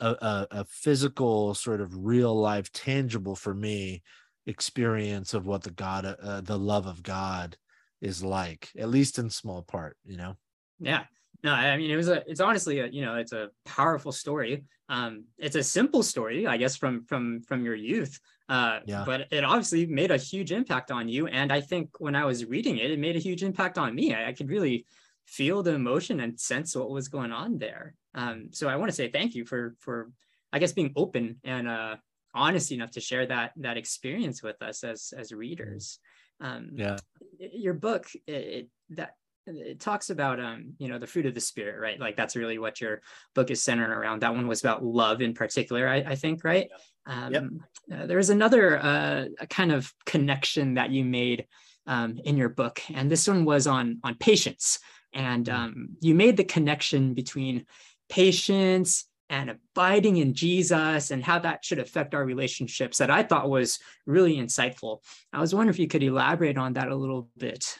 a, 0.00 0.08
a, 0.10 0.46
a 0.50 0.64
physical 0.64 1.54
sort 1.54 1.80
of 1.80 2.04
real 2.04 2.34
life 2.38 2.72
tangible 2.72 3.36
for 3.36 3.54
me 3.54 4.02
experience 4.46 5.32
of 5.34 5.46
what 5.46 5.62
the 5.62 5.70
god 5.70 6.04
uh, 6.04 6.40
the 6.42 6.58
love 6.58 6.86
of 6.86 7.02
god 7.02 7.56
is 8.04 8.22
like 8.22 8.70
at 8.78 8.90
least 8.90 9.18
in 9.18 9.30
small 9.30 9.62
part 9.62 9.96
you 10.04 10.16
know? 10.16 10.36
Yeah. 10.78 11.04
No 11.42 11.52
i 11.52 11.76
mean 11.76 11.90
it 11.90 11.96
was 11.96 12.08
a 12.08 12.22
it's 12.30 12.40
honestly 12.40 12.78
a 12.80 12.86
you 12.86 13.02
know 13.04 13.16
it's 13.16 13.32
a 13.32 13.50
powerful 13.64 14.12
story. 14.12 14.64
Um 14.88 15.24
it's 15.38 15.56
a 15.56 15.62
simple 15.62 16.02
story 16.02 16.46
i 16.46 16.56
guess 16.56 16.76
from 16.76 17.04
from 17.04 17.42
from 17.42 17.64
your 17.64 17.74
youth. 17.74 18.20
Uh 18.48 18.80
yeah. 18.86 19.04
but 19.06 19.26
it 19.30 19.44
obviously 19.44 19.86
made 19.86 20.10
a 20.10 20.16
huge 20.16 20.52
impact 20.52 20.90
on 20.90 21.08
you. 21.08 21.26
And 21.26 21.52
i 21.52 21.60
think 21.60 21.88
when 21.98 22.14
i 22.14 22.24
was 22.24 22.44
reading 22.44 22.76
it 22.78 22.90
it 22.90 22.98
made 22.98 23.16
a 23.16 23.26
huge 23.28 23.42
impact 23.42 23.78
on 23.78 23.94
me. 23.94 24.14
I, 24.14 24.28
I 24.28 24.32
could 24.32 24.50
really 24.50 24.86
feel 25.26 25.62
the 25.62 25.72
emotion 25.72 26.20
and 26.20 26.38
sense 26.38 26.76
what 26.76 26.90
was 26.90 27.08
going 27.08 27.32
on 27.32 27.58
there. 27.58 27.94
Um 28.14 28.48
so 28.52 28.68
i 28.68 28.76
want 28.76 28.90
to 28.90 28.96
say 28.96 29.08
thank 29.08 29.34
you 29.34 29.44
for 29.44 29.74
for 29.80 30.10
i 30.52 30.58
guess 30.58 30.72
being 30.72 30.92
open 30.94 31.24
and 31.44 31.68
uh 31.68 31.96
honest 32.34 32.72
enough 32.72 32.90
to 32.92 33.00
share 33.00 33.26
that 33.26 33.52
that 33.56 33.76
experience 33.76 34.42
with 34.42 34.60
us 34.62 34.84
as 34.84 35.14
as 35.16 35.32
readers 35.32 35.98
um, 36.40 36.70
yeah. 36.74 36.96
your 37.38 37.74
book 37.74 38.06
it, 38.26 38.32
it, 38.32 38.68
that 38.90 39.14
it 39.46 39.78
talks 39.78 40.08
about 40.08 40.40
um 40.40 40.72
you 40.78 40.88
know 40.88 40.98
the 40.98 41.06
fruit 41.06 41.26
of 41.26 41.34
the 41.34 41.40
spirit 41.40 41.78
right? 41.78 42.00
Like 42.00 42.16
that's 42.16 42.36
really 42.36 42.58
what 42.58 42.80
your 42.80 43.02
book 43.34 43.50
is 43.50 43.62
centered 43.62 43.92
around. 43.92 44.22
That 44.22 44.34
one 44.34 44.48
was 44.48 44.60
about 44.60 44.84
love 44.84 45.20
in 45.20 45.34
particular 45.34 45.88
i, 45.88 45.96
I 45.96 46.14
think 46.14 46.44
right? 46.44 46.68
Um 47.06 47.32
yep. 47.32 47.44
uh, 47.92 48.06
there 48.06 48.16
was 48.16 48.30
another 48.30 48.78
uh 48.78 49.26
kind 49.50 49.72
of 49.72 49.92
connection 50.06 50.74
that 50.74 50.90
you 50.90 51.04
made 51.04 51.46
um 51.86 52.18
in 52.24 52.36
your 52.36 52.48
book 52.48 52.80
and 52.92 53.10
this 53.10 53.28
one 53.28 53.44
was 53.44 53.66
on 53.66 53.98
on 54.02 54.14
patience. 54.14 54.78
And 55.12 55.46
mm. 55.46 55.54
um 55.54 55.88
you 56.00 56.14
made 56.14 56.36
the 56.36 56.44
connection 56.44 57.14
between 57.14 57.66
patience 58.08 59.06
and 59.34 59.50
abiding 59.50 60.18
in 60.18 60.32
Jesus 60.32 61.10
and 61.10 61.24
how 61.24 61.40
that 61.40 61.64
should 61.64 61.80
affect 61.80 62.14
our 62.14 62.24
relationships 62.24 62.98
that 62.98 63.10
I 63.10 63.24
thought 63.24 63.50
was 63.50 63.80
really 64.06 64.36
insightful. 64.36 65.00
I 65.32 65.40
was 65.40 65.52
wondering 65.52 65.74
if 65.74 65.80
you 65.80 65.88
could 65.88 66.04
elaborate 66.04 66.56
on 66.56 66.74
that 66.74 66.88
a 66.88 66.94
little 66.94 67.28
bit. 67.36 67.78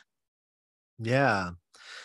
Yeah. 0.99 1.51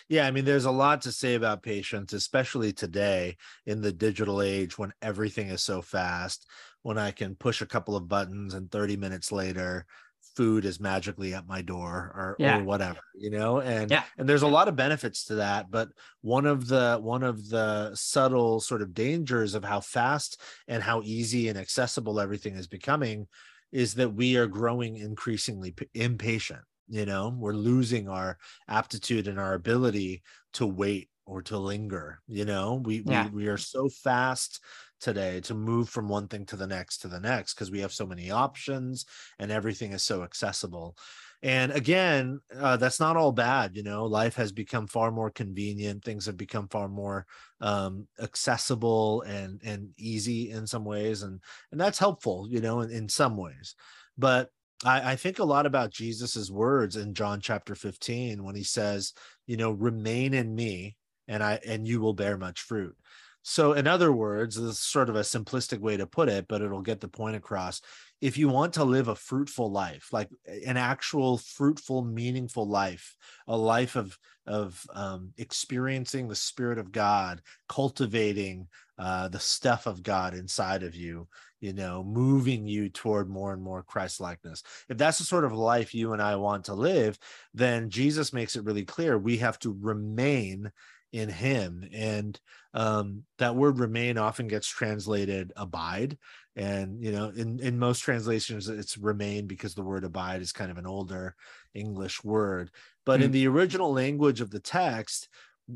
Yeah, 0.07 0.27
I 0.27 0.31
mean, 0.31 0.45
there's 0.45 0.65
a 0.65 0.71
lot 0.71 1.01
to 1.01 1.11
say 1.11 1.33
about 1.33 1.63
patience, 1.63 2.13
especially 2.13 2.73
today 2.73 3.37
in 3.65 3.81
the 3.81 3.91
digital 3.91 4.41
age 4.41 4.77
when 4.77 4.93
everything 5.01 5.49
is 5.49 5.63
so 5.63 5.81
fast. 5.81 6.47
When 6.83 6.99
I 6.99 7.09
can 7.09 7.35
push 7.35 7.61
a 7.61 7.67
couple 7.67 7.95
of 7.95 8.07
buttons 8.07 8.53
and 8.53 8.71
30 8.71 8.97
minutes 8.97 9.31
later, 9.31 9.87
food 10.35 10.65
is 10.65 10.79
magically 10.79 11.33
at 11.33 11.47
my 11.47 11.61
door 11.61 12.11
or, 12.15 12.35
yeah. 12.39 12.59
or 12.59 12.63
whatever 12.63 12.99
you 13.15 13.29
know 13.29 13.59
and 13.59 13.91
yeah. 13.91 14.03
and 14.17 14.27
there's 14.27 14.41
a 14.41 14.47
lot 14.47 14.67
of 14.67 14.75
benefits 14.75 15.25
to 15.25 15.35
that 15.35 15.69
but 15.69 15.89
one 16.21 16.45
of 16.45 16.67
the 16.67 16.97
one 17.01 17.23
of 17.23 17.49
the 17.49 17.93
subtle 17.95 18.59
sort 18.59 18.81
of 18.81 18.93
dangers 18.93 19.55
of 19.55 19.63
how 19.63 19.79
fast 19.79 20.41
and 20.67 20.81
how 20.81 21.01
easy 21.03 21.49
and 21.49 21.57
accessible 21.57 22.19
everything 22.19 22.55
is 22.55 22.67
becoming 22.67 23.27
is 23.71 23.93
that 23.95 24.13
we 24.13 24.37
are 24.37 24.47
growing 24.47 24.97
increasingly 24.97 25.71
p- 25.71 25.87
impatient 25.93 26.61
you 26.87 27.05
know 27.05 27.35
we're 27.37 27.53
losing 27.53 28.07
our 28.07 28.37
aptitude 28.67 29.27
and 29.27 29.39
our 29.39 29.53
ability 29.53 30.21
to 30.53 30.65
wait 30.65 31.08
or 31.29 31.41
to 31.43 31.57
linger 31.57 32.19
you 32.27 32.43
know? 32.43 32.81
We 32.83 33.03
yeah. 33.05 33.27
we, 33.27 33.43
we 33.43 33.47
are 33.47 33.57
so 33.57 33.87
fast 33.87 34.61
today 34.99 35.39
to 35.41 35.53
move 35.53 35.87
from 35.87 36.09
one 36.09 36.27
thing 36.27 36.45
to 36.47 36.57
the 36.57 36.67
next 36.67 36.99
to 36.99 37.07
the 37.07 37.19
next 37.19 37.53
because 37.53 37.71
we 37.71 37.79
have 37.79 37.93
so 37.93 38.05
many 38.05 38.31
options 38.31 39.05
and 39.37 39.51
everything 39.51 39.93
is 39.93 40.03
so 40.03 40.23
accessible. 40.23 40.97
And 41.41 41.71
again 41.71 42.39
uh, 42.57 42.77
that's 42.77 42.99
not 42.99 43.15
all 43.15 43.31
bad 43.31 43.75
you 43.75 43.83
know? 43.83 44.05
Life 44.05 44.35
has 44.35 44.51
become 44.51 44.87
far 44.87 45.11
more 45.11 45.29
convenient. 45.29 46.03
Things 46.03 46.25
have 46.25 46.37
become 46.37 46.67
far 46.67 46.89
more 46.89 47.25
um, 47.61 48.07
accessible 48.21 49.21
and 49.21 49.61
and 49.63 49.89
easy 49.97 50.51
in 50.51 50.65
some 50.65 50.83
ways 50.83 51.21
and 51.21 51.39
and 51.71 51.79
that's 51.79 51.99
helpful 51.99 52.47
you 52.49 52.59
know 52.59 52.81
in, 52.81 52.89
in 52.89 53.07
some 53.07 53.37
ways. 53.37 53.75
But 54.17 54.49
I, 54.83 55.11
I 55.11 55.15
think 55.15 55.39
a 55.39 55.43
lot 55.43 55.65
about 55.65 55.91
jesus's 55.91 56.51
words 56.51 56.95
in 56.95 57.13
john 57.13 57.41
chapter 57.41 57.75
15 57.75 58.43
when 58.43 58.55
he 58.55 58.63
says 58.63 59.13
you 59.45 59.57
know 59.57 59.71
remain 59.71 60.33
in 60.33 60.55
me 60.55 60.95
and 61.29 61.41
i 61.41 61.57
and 61.65 61.87
you 61.87 62.01
will 62.01 62.13
bear 62.13 62.37
much 62.37 62.59
fruit 62.59 62.97
so, 63.41 63.73
in 63.73 63.87
other 63.87 64.11
words, 64.11 64.55
this 64.55 64.65
is 64.65 64.79
sort 64.79 65.09
of 65.09 65.15
a 65.15 65.21
simplistic 65.21 65.79
way 65.79 65.95
to 65.97 66.05
put 66.05 66.29
it, 66.29 66.47
but 66.47 66.61
it'll 66.61 66.81
get 66.81 66.99
the 66.99 67.07
point 67.07 67.37
across. 67.37 67.81
If 68.19 68.37
you 68.37 68.49
want 68.49 68.73
to 68.73 68.83
live 68.83 69.07
a 69.07 69.15
fruitful 69.15 69.71
life, 69.71 70.09
like 70.11 70.29
an 70.65 70.75
actual 70.75 71.37
fruitful, 71.37 72.03
meaningful 72.03 72.67
life, 72.67 73.15
a 73.47 73.55
life 73.55 73.95
of 73.95 74.17
of 74.45 74.83
um, 74.93 75.31
experiencing 75.37 76.27
the 76.27 76.35
Spirit 76.35 76.79
of 76.79 76.91
God, 76.91 77.41
cultivating 77.69 78.67
uh, 78.97 79.29
the 79.29 79.39
stuff 79.39 79.85
of 79.85 80.03
God 80.03 80.33
inside 80.33 80.83
of 80.83 80.95
you, 80.95 81.27
you 81.61 81.71
know, 81.71 82.03
moving 82.03 82.67
you 82.67 82.89
toward 82.89 83.29
more 83.29 83.53
and 83.53 83.61
more 83.61 83.83
Christ 83.83 84.19
likeness. 84.19 84.63
If 84.89 84.97
that's 84.97 85.19
the 85.19 85.23
sort 85.23 85.45
of 85.45 85.53
life 85.53 85.93
you 85.93 86.13
and 86.13 86.21
I 86.21 86.35
want 86.35 86.65
to 86.65 86.73
live, 86.73 87.17
then 87.53 87.89
Jesus 87.89 88.33
makes 88.33 88.55
it 88.55 88.65
really 88.65 88.85
clear 88.85 89.17
we 89.17 89.37
have 89.37 89.59
to 89.59 89.77
remain 89.79 90.71
in 91.11 91.29
him. 91.29 91.87
And 91.93 92.39
um, 92.73 93.23
that 93.37 93.55
word 93.55 93.79
remain 93.79 94.17
often 94.17 94.47
gets 94.47 94.67
translated 94.67 95.51
abide. 95.55 96.17
And 96.55 97.01
you 97.01 97.11
know 97.11 97.29
in 97.29 97.59
in 97.59 97.79
most 97.79 97.99
translations 97.99 98.67
it's 98.67 98.97
remain 98.97 99.47
because 99.47 99.75
the 99.75 99.83
word 99.83 100.03
abide 100.03 100.41
is 100.41 100.51
kind 100.51 100.69
of 100.69 100.77
an 100.77 100.85
older 100.85 101.35
english 101.73 102.23
word. 102.23 102.71
But 103.05 103.17
mm-hmm. 103.17 103.25
in 103.25 103.31
the 103.31 103.47
original 103.47 103.93
language 103.93 104.41
of 104.41 104.51
the 104.51 104.59
text 104.59 105.29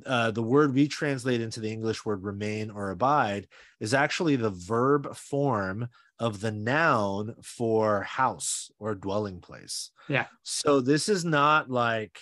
uh, 0.05 0.31
the 0.31 0.43
word 0.43 0.73
we 0.73 0.87
translate 0.87 1.39
into 1.39 1.59
the 1.59 1.71
english 1.71 2.03
word 2.03 2.23
remain 2.23 2.69
or 2.69 2.89
abide 2.89 3.47
is 3.79 3.93
actually 3.93 4.35
the 4.35 4.49
verb 4.49 5.15
form 5.15 5.87
of 6.19 6.39
the 6.39 6.51
noun 6.51 7.35
for 7.41 8.01
house 8.03 8.71
or 8.79 8.95
dwelling 8.95 9.41
place. 9.41 9.91
Yeah. 10.07 10.25
So 10.43 10.79
this 10.79 11.09
is 11.09 11.25
not 11.25 11.69
like 11.69 12.19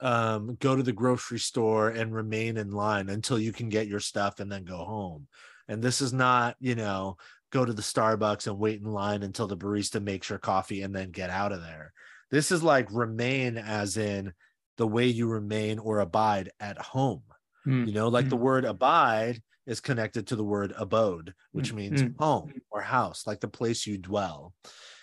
um, 0.00 0.56
go 0.60 0.76
to 0.76 0.82
the 0.82 0.92
grocery 0.92 1.38
store 1.38 1.90
and 1.90 2.14
remain 2.14 2.56
in 2.56 2.70
line 2.70 3.08
until 3.08 3.38
you 3.38 3.52
can 3.52 3.68
get 3.68 3.88
your 3.88 4.00
stuff 4.00 4.40
and 4.40 4.50
then 4.50 4.64
go 4.64 4.78
home. 4.78 5.26
And 5.68 5.82
this 5.82 6.00
is 6.00 6.12
not, 6.12 6.56
you 6.60 6.74
know, 6.74 7.16
go 7.50 7.64
to 7.64 7.72
the 7.72 7.82
Starbucks 7.82 8.46
and 8.46 8.58
wait 8.58 8.80
in 8.80 8.86
line 8.86 9.22
until 9.22 9.46
the 9.46 9.56
barista 9.56 10.02
makes 10.02 10.30
your 10.30 10.38
coffee 10.38 10.82
and 10.82 10.94
then 10.94 11.10
get 11.10 11.30
out 11.30 11.52
of 11.52 11.62
there. 11.62 11.92
This 12.30 12.50
is 12.52 12.62
like 12.62 12.88
remain 12.90 13.58
as 13.58 13.96
in 13.96 14.32
the 14.76 14.86
way 14.86 15.06
you 15.06 15.26
remain 15.26 15.78
or 15.78 16.00
abide 16.00 16.50
at 16.60 16.78
home. 16.78 17.22
Mm. 17.66 17.88
You 17.88 17.92
know, 17.92 18.08
like 18.08 18.26
mm. 18.26 18.30
the 18.30 18.36
word 18.36 18.64
abide 18.64 19.42
is 19.66 19.80
connected 19.80 20.28
to 20.28 20.36
the 20.36 20.44
word 20.44 20.72
abode, 20.76 21.34
which 21.52 21.72
mm. 21.72 21.76
means 21.76 22.00
hmm. 22.00 22.08
home 22.18 22.52
or 22.70 22.80
house, 22.80 23.26
like 23.26 23.40
the 23.40 23.48
place 23.48 23.86
you 23.86 23.98
dwell. 23.98 24.54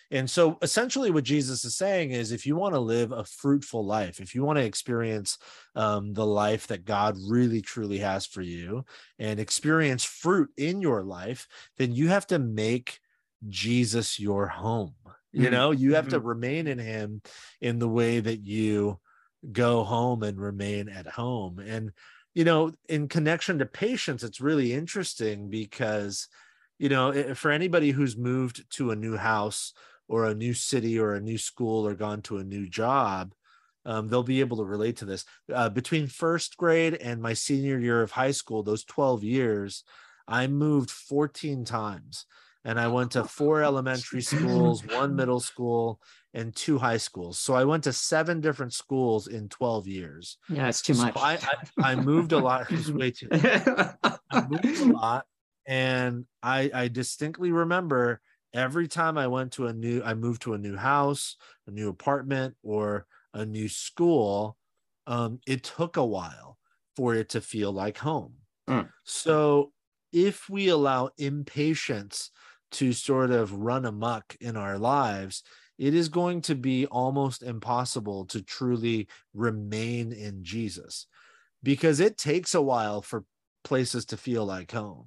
And 0.09 0.29
so 0.29 0.57
essentially, 0.61 1.11
what 1.11 1.25
Jesus 1.25 1.65
is 1.65 1.75
saying 1.75 2.11
is 2.11 2.31
if 2.31 2.45
you 2.45 2.55
want 2.55 2.75
to 2.75 2.79
live 2.79 3.11
a 3.11 3.25
fruitful 3.25 3.85
life, 3.85 4.19
if 4.19 4.33
you 4.33 4.43
want 4.43 4.57
to 4.57 4.65
experience 4.65 5.37
um, 5.75 6.13
the 6.13 6.25
life 6.25 6.67
that 6.67 6.85
God 6.85 7.17
really 7.27 7.61
truly 7.61 7.97
has 7.99 8.25
for 8.25 8.41
you 8.41 8.85
and 9.19 9.39
experience 9.39 10.05
fruit 10.05 10.49
in 10.55 10.81
your 10.81 11.03
life, 11.03 11.47
then 11.77 11.93
you 11.93 12.07
have 12.07 12.25
to 12.27 12.39
make 12.39 12.99
Jesus 13.49 14.19
your 14.19 14.47
home. 14.47 14.95
Mm-hmm. 15.05 15.43
You 15.43 15.49
know, 15.49 15.71
you 15.71 15.95
have 15.95 16.05
mm-hmm. 16.05 16.13
to 16.13 16.19
remain 16.19 16.67
in 16.67 16.79
Him 16.79 17.21
in 17.59 17.79
the 17.79 17.89
way 17.89 18.19
that 18.19 18.45
you 18.45 18.99
go 19.51 19.83
home 19.83 20.23
and 20.23 20.39
remain 20.39 20.89
at 20.89 21.07
home. 21.07 21.59
And, 21.59 21.91
you 22.33 22.43
know, 22.43 22.71
in 22.87 23.07
connection 23.07 23.59
to 23.59 23.65
patience, 23.65 24.23
it's 24.23 24.41
really 24.41 24.73
interesting 24.73 25.49
because, 25.49 26.27
you 26.79 26.89
know, 26.89 27.33
for 27.35 27.51
anybody 27.51 27.91
who's 27.91 28.17
moved 28.17 28.65
to 28.71 28.91
a 28.91 28.95
new 28.95 29.17
house, 29.17 29.73
or 30.07 30.25
a 30.25 30.35
new 30.35 30.53
city 30.53 30.97
or 30.99 31.13
a 31.15 31.21
new 31.21 31.37
school 31.37 31.87
or 31.87 31.93
gone 31.93 32.21
to 32.21 32.37
a 32.37 32.43
new 32.43 32.67
job 32.67 33.33
um, 33.87 34.09
they'll 34.09 34.21
be 34.21 34.41
able 34.41 34.57
to 34.57 34.65
relate 34.65 34.97
to 34.97 35.05
this. 35.05 35.23
Uh, 35.51 35.69
between 35.69 36.07
first 36.07 36.57
grade 36.57 36.95
and 36.95 37.21
my 37.21 37.33
senior 37.33 37.79
year 37.79 38.01
of 38.01 38.11
high 38.11 38.31
school 38.31 38.61
those 38.61 38.83
12 38.83 39.23
years 39.23 39.83
i 40.27 40.45
moved 40.45 40.91
14 40.91 41.65
times. 41.65 42.25
And 42.65 42.79
i 42.79 42.87
went 42.87 43.11
to 43.11 43.23
four 43.23 43.63
elementary 43.71 44.21
schools 44.21 44.85
one 44.85 45.15
middle 45.15 45.39
school 45.39 46.01
and 46.33 46.53
two 46.53 46.77
high 46.77 46.97
schools. 46.97 47.39
So 47.39 47.53
i 47.53 47.63
went 47.63 47.85
to 47.85 47.93
seven 47.93 48.41
different 48.41 48.73
schools 48.73 49.27
in 49.27 49.47
12 49.47 49.87
years. 49.87 50.37
Yeah 50.49 50.67
it's 50.67 50.81
too 50.81 50.93
so 50.93 51.05
much. 51.05 51.15
I, 51.15 51.39
I, 51.81 51.91
I 51.91 51.95
moved 51.95 52.33
a 52.33 52.39
lot. 52.39 52.67
It's 52.71 52.89
way 52.89 53.11
too 53.11 53.29
I 53.31 54.47
moved 54.49 54.65
a 54.81 54.85
lot 54.85 55.25
and 55.65 56.25
I 56.43 56.69
I 56.73 56.87
distinctly 56.89 57.51
remember 57.51 58.19
every 58.57 58.87
time 58.87 59.17
I 59.17 59.27
went 59.27 59.53
to 59.53 59.67
a 59.67 59.73
new 59.73 60.01
I 60.03 60.13
moved 60.13 60.41
to 60.43 60.53
a 60.53 60.57
new 60.57 60.75
house, 60.75 61.37
a 61.67 61.71
new 61.71 61.89
apartment 61.89 62.55
or 62.63 63.05
a 63.33 63.45
new 63.45 63.69
school, 63.69 64.57
um, 65.05 65.39
it 65.47 65.63
took 65.63 65.97
a 65.97 66.05
while 66.05 66.57
for 66.95 67.13
it 67.13 67.29
to 67.29 67.41
feel 67.41 67.71
like 67.71 67.97
home. 67.97 68.33
Mm. 68.67 68.89
So 69.03 69.71
if 70.11 70.49
we 70.49 70.69
allow 70.69 71.11
impatience 71.17 72.31
to 72.71 72.91
sort 72.91 73.31
of 73.31 73.53
run 73.53 73.85
amok 73.85 74.35
in 74.41 74.57
our 74.57 74.77
lives, 74.77 75.43
it 75.77 75.93
is 75.93 76.09
going 76.09 76.41
to 76.41 76.55
be 76.55 76.87
almost 76.87 77.43
impossible 77.43 78.25
to 78.25 78.41
truly 78.41 79.07
remain 79.33 80.11
in 80.11 80.43
Jesus 80.43 81.05
because 81.61 81.99
it 81.99 82.17
takes 82.17 82.55
a 82.55 82.61
while 82.61 83.01
for 83.01 83.25
places 83.63 84.05
to 84.05 84.17
feel 84.17 84.45
like 84.45 84.71
home. 84.71 85.05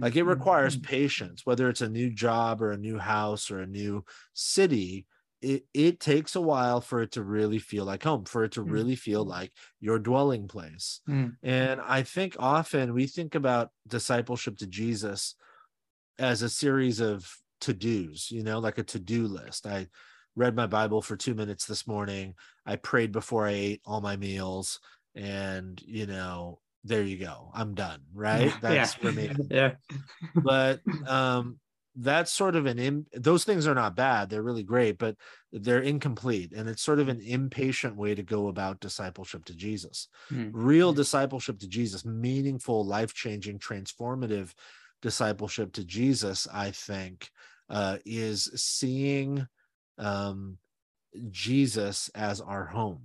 Like 0.00 0.16
it 0.16 0.24
requires 0.24 0.76
Mm-hmm. 0.76 0.84
patience, 0.84 1.44
whether 1.44 1.68
it's 1.68 1.80
a 1.80 1.88
new 1.88 2.10
job 2.10 2.62
or 2.62 2.70
a 2.70 2.78
new 2.78 2.98
house 2.98 3.50
or 3.50 3.60
a 3.60 3.66
new 3.66 4.04
city. 4.34 5.06
It, 5.40 5.66
it 5.74 6.00
takes 6.00 6.34
a 6.36 6.40
while 6.40 6.80
for 6.80 7.00
it 7.02 7.12
to 7.12 7.22
really 7.22 7.58
feel 7.58 7.84
like 7.84 8.02
home, 8.02 8.24
for 8.24 8.44
it 8.44 8.52
to 8.52 8.62
Mm. 8.64 8.82
really 8.82 8.96
feel 8.96 9.24
like 9.24 9.52
your 9.80 9.98
dwelling 9.98 10.48
place. 10.48 11.00
Mm. 11.06 11.38
And 11.42 11.80
I 11.80 12.02
think 12.02 12.36
often 12.38 12.92
we 12.94 13.06
think 13.06 13.34
about 13.34 13.70
discipleship 13.86 14.56
to 14.58 14.66
Jesus 14.66 15.36
as 16.18 16.42
a 16.42 16.48
series 16.48 17.00
of 17.00 17.40
to 17.60 17.72
dos, 17.72 18.30
you 18.30 18.42
know, 18.42 18.58
like 18.58 18.78
a 18.78 18.84
to 18.84 18.98
do 18.98 19.26
list. 19.26 19.66
I 19.66 19.88
read 20.36 20.54
my 20.54 20.66
Bible 20.66 21.02
for 21.02 21.16
two 21.16 21.34
minutes 21.34 21.66
this 21.66 21.86
morning. 21.86 22.34
I 22.66 22.76
prayed 22.76 23.12
before 23.12 23.46
I 23.46 23.52
ate 23.52 23.82
all 23.84 24.00
my 24.00 24.16
meals. 24.16 24.80
And, 25.14 25.80
you 25.82 26.06
know, 26.06 26.60
there 26.84 27.02
you 27.02 27.18
go. 27.18 27.50
I'm 27.54 27.74
done. 27.74 28.02
Right. 28.14 28.52
That's 28.60 28.96
yeah. 28.96 29.08
remaining 29.08 29.48
yeah 29.50 29.72
but 30.34 30.80
um 31.06 31.58
that's 32.00 32.32
sort 32.32 32.54
of 32.54 32.66
an 32.66 32.78
Im- 32.78 33.06
those 33.12 33.44
things 33.44 33.66
are 33.66 33.74
not 33.74 33.96
bad 33.96 34.30
they're 34.30 34.42
really 34.42 34.62
great 34.62 34.98
but 34.98 35.16
they're 35.52 35.80
incomplete 35.80 36.52
and 36.54 36.68
it's 36.68 36.82
sort 36.82 37.00
of 37.00 37.08
an 37.08 37.20
impatient 37.20 37.96
way 37.96 38.14
to 38.14 38.22
go 38.22 38.48
about 38.48 38.80
discipleship 38.80 39.44
to 39.46 39.54
jesus 39.54 40.08
Mm. 40.32 40.50
real 40.52 40.92
discipleship 40.92 41.58
to 41.60 41.68
jesus 41.68 42.04
meaningful 42.04 42.84
life-changing 42.84 43.58
transformative 43.58 44.52
discipleship 45.02 45.72
to 45.72 45.84
jesus 45.84 46.46
i 46.52 46.70
think 46.70 47.30
uh, 47.70 47.98
is 48.06 48.50
seeing 48.54 49.46
um, 49.98 50.58
jesus 51.30 52.10
as 52.14 52.40
our 52.40 52.64
home 52.66 53.02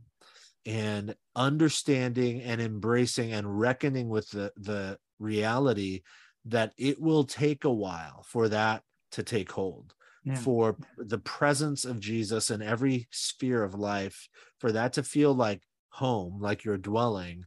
and 0.65 1.15
understanding 1.35 2.41
and 2.41 2.61
embracing 2.61 3.33
and 3.33 3.59
reckoning 3.59 4.09
with 4.09 4.29
the 4.29 4.51
the 4.55 4.97
reality 5.19 6.01
that 6.45 6.73
it 6.77 6.99
will 6.99 7.23
take 7.23 7.63
a 7.63 7.71
while 7.71 8.23
for 8.23 8.49
that 8.49 8.83
to 9.11 9.23
take 9.23 9.51
hold 9.51 9.93
Yeah. 10.23 10.39
for 10.39 10.77
the 10.97 11.19
presence 11.19 11.85
of 11.85 11.99
Jesus 11.99 12.49
in 12.49 12.61
every 12.61 13.07
sphere 13.11 13.63
of 13.63 13.75
life 13.75 14.27
for 14.59 14.71
that 14.71 14.93
to 14.93 15.03
feel 15.03 15.33
like 15.33 15.63
home 15.89 16.41
like 16.41 16.63
your 16.63 16.77
dwelling 16.77 17.45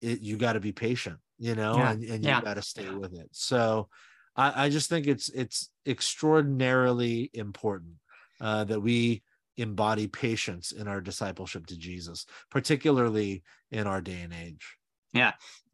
it, 0.00 0.20
you 0.20 0.36
got 0.36 0.54
to 0.54 0.60
be 0.60 0.72
patient 0.72 1.18
you 1.38 1.54
know 1.54 1.78
Yeah. 1.78 1.90
and, 1.90 2.04
and 2.04 2.24
you 2.24 2.28
Yeah. 2.28 2.40
got 2.40 2.54
to 2.54 2.62
stay 2.62 2.90
with 2.90 3.14
it 3.14 3.28
so 3.32 3.88
I, 4.36 4.66
I 4.66 4.68
just 4.68 4.88
think 4.88 5.06
it's 5.06 5.28
it's 5.30 5.70
extraordinarily 5.86 7.30
important 7.34 7.94
uh, 8.40 8.64
that 8.64 8.80
we 8.80 9.22
embody 9.56 10.06
patience 10.06 10.72
in 10.72 10.88
our 10.88 11.00
discipleship 11.00 11.66
to 11.66 11.76
Jesus, 11.76 12.26
particularly 12.50 13.42
in 13.70 13.86
our 13.86 14.00
day 14.00 14.20
and 14.22 14.32
age. 14.32 14.76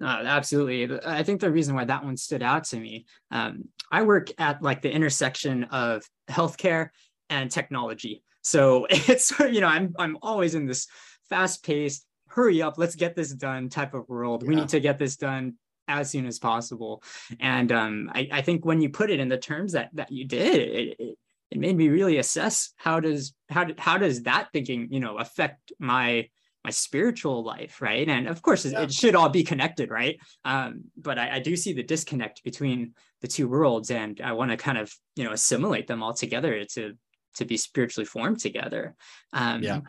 Uh, 0.01 0.23
absolutely. 0.25 0.99
I 1.07 1.23
think 1.23 1.41
the 1.41 1.51
reason 1.51 1.75
why 1.75 1.87
that 1.87 2.05
one 2.05 2.17
stood 2.17 2.43
out 2.43 2.65
to 2.65 2.79
me, 2.79 3.07
um, 3.31 3.65
I 3.91 4.03
work 4.03 4.29
at 4.39 4.63
like 4.63 4.83
the 4.83 4.93
intersection 4.93 5.65
of 5.65 6.05
healthcare 6.29 6.91
and 7.31 7.51
technology. 7.51 8.23
So 8.43 8.87
it's 8.91 9.39
you 9.41 9.61
know 9.61 9.67
I'm 9.67 9.95
I'm 9.99 10.19
always 10.23 10.55
in 10.55 10.67
this 10.67 10.87
fast 11.31 11.65
paced, 11.65 12.07
hurry 12.29 12.61
up, 12.61 12.77
let's 12.77 12.97
get 12.97 13.17
this 13.17 13.33
done 13.33 13.71
type 13.71 13.95
of 13.95 14.09
world. 14.09 14.47
We 14.47 14.57
need 14.57 14.69
to 14.71 14.81
get 14.81 14.99
this 14.99 15.17
done 15.17 15.55
as 15.89 16.11
soon 16.11 16.27
as 16.27 16.39
possible. 16.39 17.03
And 17.41 17.73
um, 17.73 18.11
I, 18.15 18.29
I 18.31 18.43
think 18.43 18.65
when 18.65 18.81
you 18.81 18.91
put 18.91 19.11
it 19.11 19.21
in 19.21 19.29
the 19.29 19.39
terms 19.39 19.73
that 19.73 19.91
that 19.95 20.13
you 20.13 20.27
did, 20.27 20.61
it, 20.61 20.97
it, 20.99 21.19
it 21.51 21.59
made 21.59 21.77
me 21.77 21.89
really 21.89 22.19
assess 22.19 22.73
how 22.77 23.01
does 23.01 23.35
how 23.49 23.67
how 23.79 23.99
does 23.99 24.23
that 24.23 24.49
thinking 24.53 24.89
you 24.91 25.01
know 25.01 25.19
affect 25.19 25.73
my 25.79 26.29
my 26.65 26.71
spiritual 26.71 27.43
life 27.43 27.81
right 27.81 28.09
and 28.09 28.29
of 28.29 28.43
course 28.43 28.65
it- 28.67 28.73
Yeah. 28.73 28.83
it 28.83 28.93
should 28.93 29.15
all 29.15 29.29
be 29.31 29.43
connected 29.45 29.91
right 29.91 30.17
um, 30.45 30.85
but 30.97 31.19
I, 31.19 31.37
I 31.37 31.41
do 31.41 31.57
see 31.57 31.73
the 31.73 31.83
disconnect 31.83 32.43
between 32.45 32.95
the 33.23 33.29
two 33.29 33.49
worlds 33.49 33.91
and 33.91 34.21
i 34.23 34.33
want 34.33 34.51
to 34.51 34.57
kind 34.57 34.79
of 34.79 34.93
you 35.17 35.25
know 35.25 35.33
assimilate 35.33 35.87
them 35.87 36.03
all 36.03 36.15
together 36.15 36.65
to 36.75 36.93
to 37.35 37.45
be 37.45 37.57
spiritually 37.57 38.05
formed 38.07 38.41
together 38.41 38.95
um, 39.33 39.63
Yeah. 39.63 39.81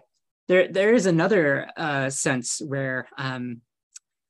there 0.47 0.67
there 0.71 0.93
is 0.93 1.05
another 1.05 1.69
uh, 1.77 2.09
sense 2.09 2.61
where 2.65 3.07
um, 3.17 3.61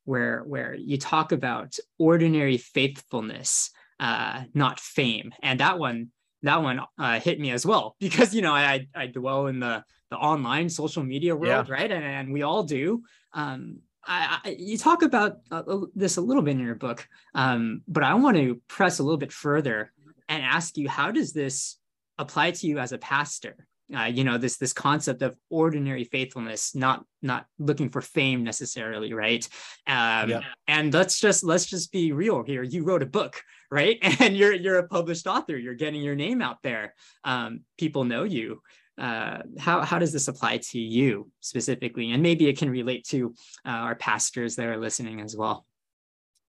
where 0.06 0.40
where 0.44 0.74
you 0.74 0.98
talk 0.98 1.32
about 1.32 1.78
ordinary 2.00 2.58
faithfulness 2.58 3.70
uh, 4.00 4.44
not 4.54 4.80
fame 4.80 5.32
and 5.44 5.60
that 5.60 5.78
one 5.78 6.08
that 6.44 6.62
one 6.62 6.82
uh, 6.98 7.20
hit 7.20 7.40
me 7.40 7.52
as 7.52 7.66
well. 7.66 7.96
Because 8.00 8.34
you 8.34 8.42
know 8.42 8.54
I 8.54 8.88
I 8.96 9.08
dwell 9.08 9.48
in 9.48 9.60
the 9.60 9.84
the 10.10 10.18
online 10.18 10.70
social 10.70 11.04
media 11.04 11.36
world 11.36 11.70
right? 11.70 11.92
And, 11.92 12.04
and 12.04 12.34
we 12.34 12.42
all 12.44 12.64
do. 12.64 13.04
Um 13.34 13.80
I, 14.04 14.40
I 14.44 14.50
you 14.58 14.78
talk 14.78 15.04
about 15.04 15.38
uh, 15.52 15.64
this 15.94 16.18
a 16.18 16.22
little 16.22 16.42
bit 16.42 16.52
in 16.52 16.60
your 16.60 16.74
book 16.74 17.08
um 17.36 17.84
but 17.88 18.04
I 18.04 18.16
want 18.16 18.36
to 18.38 18.60
press 18.68 18.98
a 18.98 19.04
little 19.04 19.20
bit 19.20 19.32
further 19.32 19.92
and 20.28 20.44
ask 20.44 20.76
you 20.76 20.90
how 20.90 21.12
does 21.12 21.34
this 21.34 21.78
apply 22.18 22.52
to 22.52 22.68
you 22.68 22.80
as 22.80 22.94
a 22.94 22.98
pastor 22.98 23.68
uh, 23.96 24.06
you 24.06 24.24
know 24.24 24.38
this 24.38 24.58
this 24.58 24.74
concept 24.74 25.22
of 25.22 25.36
ordinary 25.50 26.04
faithfulness 26.04 26.74
not 26.76 27.04
not 27.22 27.46
looking 27.60 27.90
for 27.90 28.02
fame 28.02 28.44
necessarily 28.44 29.14
right? 29.14 29.48
Um 29.88 30.30
Yeah. 30.30 30.42
and 30.68 30.94
let's 30.94 31.20
just 31.20 31.44
let's 31.44 31.66
just 31.66 31.92
be 31.92 32.12
real 32.12 32.44
here. 32.44 32.64
You 32.64 32.84
wrote 32.84 33.04
a 33.04 33.08
book 33.08 33.42
right? 33.72 33.98
And 34.22 34.36
you're 34.36 34.54
you're 34.54 34.80
a 34.80 34.88
published 34.88 35.28
author. 35.28 35.58
You're 35.58 35.76
getting 35.76 36.02
your 36.02 36.16
name 36.16 36.42
out 36.42 36.58
there. 36.64 36.94
Um 37.24 37.62
people 37.78 38.04
know 38.04 38.24
you. 38.24 38.62
Uh 38.98 39.40
how 39.60 39.82
how 39.82 40.00
does 40.00 40.14
this 40.14 40.28
apply 40.28 40.58
to 40.72 40.80
you 40.80 41.30
specifically? 41.40 42.12
And 42.12 42.22
maybe 42.24 42.48
it 42.48 42.58
can 42.58 42.70
relate 42.70 43.06
to 43.10 43.34
uh, 43.66 43.70
our 43.88 43.96
pastors 43.96 44.56
that 44.56 44.68
are 44.68 44.78
listening 44.78 45.22
as 45.22 45.36
well. 45.36 45.66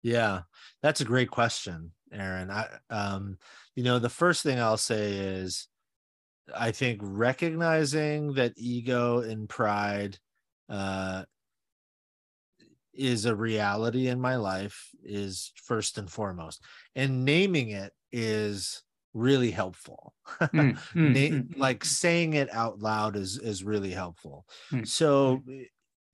Yeah, 0.03 0.43
that's 0.83 1.01
a 1.01 1.05
great 1.05 1.31
question, 1.31 1.93
Aaron. 2.13 2.51
I, 2.51 2.67
um, 2.91 3.39
you 3.77 3.85
know, 3.85 4.01
the 4.01 4.09
first 4.09 4.43
thing 4.43 4.59
I'll 4.59 4.77
say 4.77 5.13
is, 5.13 5.69
I 6.55 6.73
think 6.73 7.01
recognizing 7.03 8.35
that 8.35 8.55
ego 8.57 9.21
and 9.21 9.49
pride, 9.49 10.19
uh, 10.69 11.25
is 12.95 13.25
a 13.25 13.35
reality 13.35 14.09
in 14.09 14.21
my 14.21 14.37
life 14.37 14.91
is 15.03 15.53
first 15.57 15.97
and 15.99 16.11
foremost, 16.11 16.63
and 16.95 17.25
naming 17.25 17.71
it 17.71 17.93
is 18.11 18.83
really 19.15 19.51
helpful. 19.51 20.15
Mm, 20.53 20.77
mm, 20.95 21.57
like 21.57 21.85
saying 21.85 22.35
it 22.35 22.53
out 22.53 22.79
loud 22.79 23.17
is 23.17 23.39
is 23.39 23.65
really 23.65 23.91
helpful 23.91 24.47
Mm. 24.71 24.87
so 24.87 25.43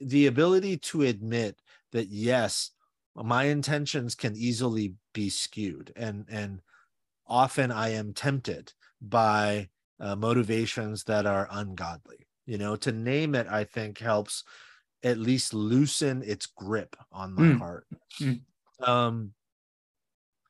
the 0.00 0.26
ability 0.26 0.76
to 0.78 1.02
admit 1.02 1.60
that 1.92 2.08
yes 2.08 2.70
my 3.16 3.44
intentions 3.44 4.14
can 4.14 4.36
easily 4.36 4.94
be 5.12 5.28
skewed 5.28 5.92
and 5.96 6.24
and 6.28 6.62
often 7.26 7.70
i 7.72 7.88
am 7.90 8.14
tempted 8.14 8.72
by 9.00 9.68
uh, 10.00 10.16
motivations 10.16 11.04
that 11.04 11.26
are 11.26 11.48
ungodly 11.50 12.26
you 12.46 12.58
know 12.58 12.76
to 12.76 12.92
name 12.92 13.34
it 13.34 13.46
i 13.48 13.64
think 13.64 13.98
helps 13.98 14.44
at 15.02 15.18
least 15.18 15.54
loosen 15.54 16.22
its 16.22 16.46
grip 16.46 16.96
on 17.12 17.34
my 17.34 17.50
Mm. 17.50 17.58
heart 17.58 17.86
Mm. 18.20 18.40
um 18.80 19.34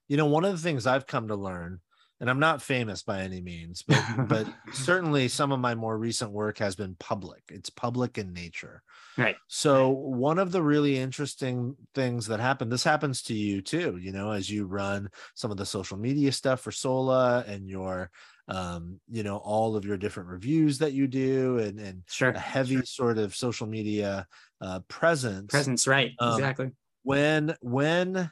you 0.09 0.17
know 0.17 0.27
one 0.27 0.45
of 0.45 0.53
the 0.53 0.59
things 0.59 0.87
i've 0.87 1.07
come 1.07 1.29
to 1.29 1.37
learn 1.37 1.81
and 2.21 2.31
i'm 2.31 2.39
not 2.39 2.63
famous 2.63 3.03
by 3.03 3.21
any 3.21 3.41
means 3.41 3.83
but 3.83 4.05
but 4.29 4.49
certainly 4.73 5.29
some 5.29 5.53
of 5.53 5.61
my 5.61 5.75
more 5.75 5.97
recent 5.99 6.31
work 6.33 6.59
has 6.59 6.77
been 6.77 6.95
public 6.97 7.43
it's 7.49 7.71
public 7.71 8.19
in 8.19 8.33
nature 8.33 8.83
Right. 9.17 9.37
so 9.49 9.91
one 9.91 10.39
of 10.39 10.53
the 10.53 10.63
really 10.63 10.99
interesting 10.99 11.77
things 11.95 12.27
that 12.29 12.41
happen 12.41 12.69
this 12.69 12.85
happens 12.85 13.23
to 13.25 13.35
you 13.35 13.63
too 13.63 13.99
you 13.99 14.13
know 14.13 14.31
as 14.33 14.51
you 14.51 14.67
run 14.67 15.11
some 15.35 15.51
of 15.51 15.57
the 15.57 15.67
social 15.67 15.99
media 15.99 16.33
stuff 16.33 16.61
for 16.61 16.73
sola 16.73 17.45
and 17.47 17.69
your 17.69 18.11
um, 18.49 19.01
you 19.09 19.23
know, 19.23 19.37
all 19.37 19.77
of 19.77 19.85
your 19.85 19.97
different 19.97 20.29
reviews 20.29 20.79
that 20.79 20.93
you 20.93 21.07
do 21.07 21.59
and, 21.59 21.79
and 21.79 22.03
sure. 22.09 22.31
a 22.31 22.39
heavy 22.39 22.77
sure. 22.77 22.85
sort 22.85 23.19
of 23.19 23.35
social 23.35 23.67
media 23.67 24.27
uh, 24.61 24.81
presence. 24.89 25.51
Presence, 25.51 25.87
right. 25.87 26.13
Um, 26.19 26.35
exactly. 26.35 26.71
When, 27.03 27.55
when 27.61 28.31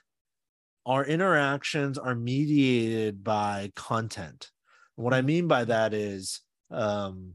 our 0.87 1.05
interactions 1.05 1.99
are 1.99 2.15
mediated 2.15 3.25
by 3.25 3.73
content. 3.75 4.51
What 4.95 5.13
I 5.13 5.21
mean 5.21 5.49
by 5.49 5.65
that 5.65 5.93
is, 5.93 6.41
um, 6.71 7.35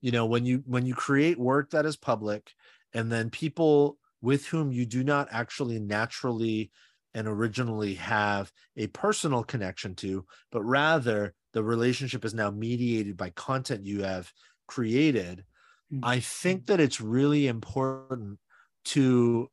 you 0.00 0.10
know, 0.10 0.26
when 0.26 0.44
you 0.44 0.62
when 0.66 0.84
you 0.84 0.94
create 0.94 1.38
work 1.38 1.70
that 1.70 1.86
is 1.86 1.96
public, 1.96 2.50
and 2.92 3.10
then 3.10 3.30
people 3.30 3.98
with 4.20 4.46
whom 4.46 4.72
you 4.72 4.84
do 4.84 5.04
not 5.04 5.28
actually 5.30 5.78
naturally 5.78 6.70
and 7.14 7.28
originally 7.28 7.94
have 7.94 8.50
a 8.76 8.86
personal 8.88 9.44
connection 9.44 9.94
to, 9.96 10.24
but 10.50 10.62
rather 10.62 11.34
the 11.52 11.62
relationship 11.62 12.24
is 12.24 12.34
now 12.34 12.50
mediated 12.50 13.16
by 13.16 13.30
content 13.30 13.84
you 13.84 14.02
have 14.02 14.32
created. 14.66 15.44
Mm-hmm. 15.92 16.04
I 16.04 16.20
think 16.20 16.66
that 16.66 16.80
it's 16.80 17.00
really 17.00 17.46
important 17.46 18.38
to 18.86 19.50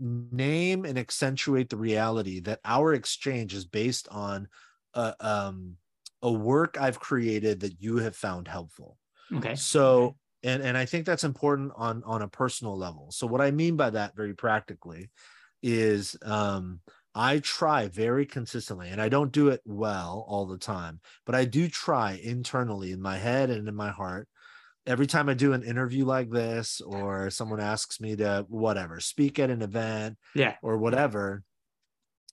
name 0.00 0.84
and 0.84 0.98
accentuate 0.98 1.68
the 1.68 1.76
reality 1.76 2.40
that 2.40 2.60
our 2.64 2.94
exchange 2.94 3.54
is 3.54 3.66
based 3.66 4.08
on 4.10 4.48
a, 4.94 5.14
um, 5.20 5.76
a 6.22 6.32
work 6.32 6.78
I've 6.80 6.98
created 6.98 7.60
that 7.60 7.80
you 7.80 7.98
have 7.98 8.16
found 8.16 8.48
helpful. 8.48 8.96
Okay. 9.32 9.54
So, 9.54 10.16
and 10.42 10.62
and 10.62 10.76
I 10.76 10.84
think 10.84 11.06
that's 11.06 11.24
important 11.24 11.72
on 11.76 12.02
on 12.04 12.22
a 12.22 12.28
personal 12.28 12.76
level. 12.76 13.10
So, 13.10 13.26
what 13.26 13.40
I 13.40 13.50
mean 13.50 13.76
by 13.76 13.90
that, 13.90 14.14
very 14.14 14.34
practically, 14.34 15.10
is 15.64 16.16
um, 16.22 16.80
I 17.14 17.38
try 17.40 17.88
very 17.88 18.26
consistently, 18.26 18.90
and 18.90 19.00
I 19.00 19.08
don't 19.08 19.32
do 19.32 19.48
it 19.48 19.62
well 19.64 20.24
all 20.28 20.46
the 20.46 20.58
time, 20.58 21.00
but 21.26 21.34
I 21.34 21.44
do 21.44 21.68
try 21.68 22.20
internally 22.22 22.92
in 22.92 23.00
my 23.00 23.16
head 23.16 23.50
and 23.50 23.66
in 23.66 23.74
my 23.74 23.90
heart 23.90 24.28
every 24.86 25.06
time 25.06 25.28
I 25.28 25.34
do 25.34 25.52
an 25.52 25.62
interview 25.62 26.04
like 26.04 26.30
this, 26.30 26.80
or 26.80 27.30
someone 27.30 27.60
asks 27.60 28.00
me 28.00 28.16
to 28.16 28.44
whatever 28.48 29.00
speak 29.00 29.38
at 29.38 29.50
an 29.50 29.62
event, 29.62 30.18
yeah, 30.34 30.54
or 30.62 30.76
whatever, 30.76 31.42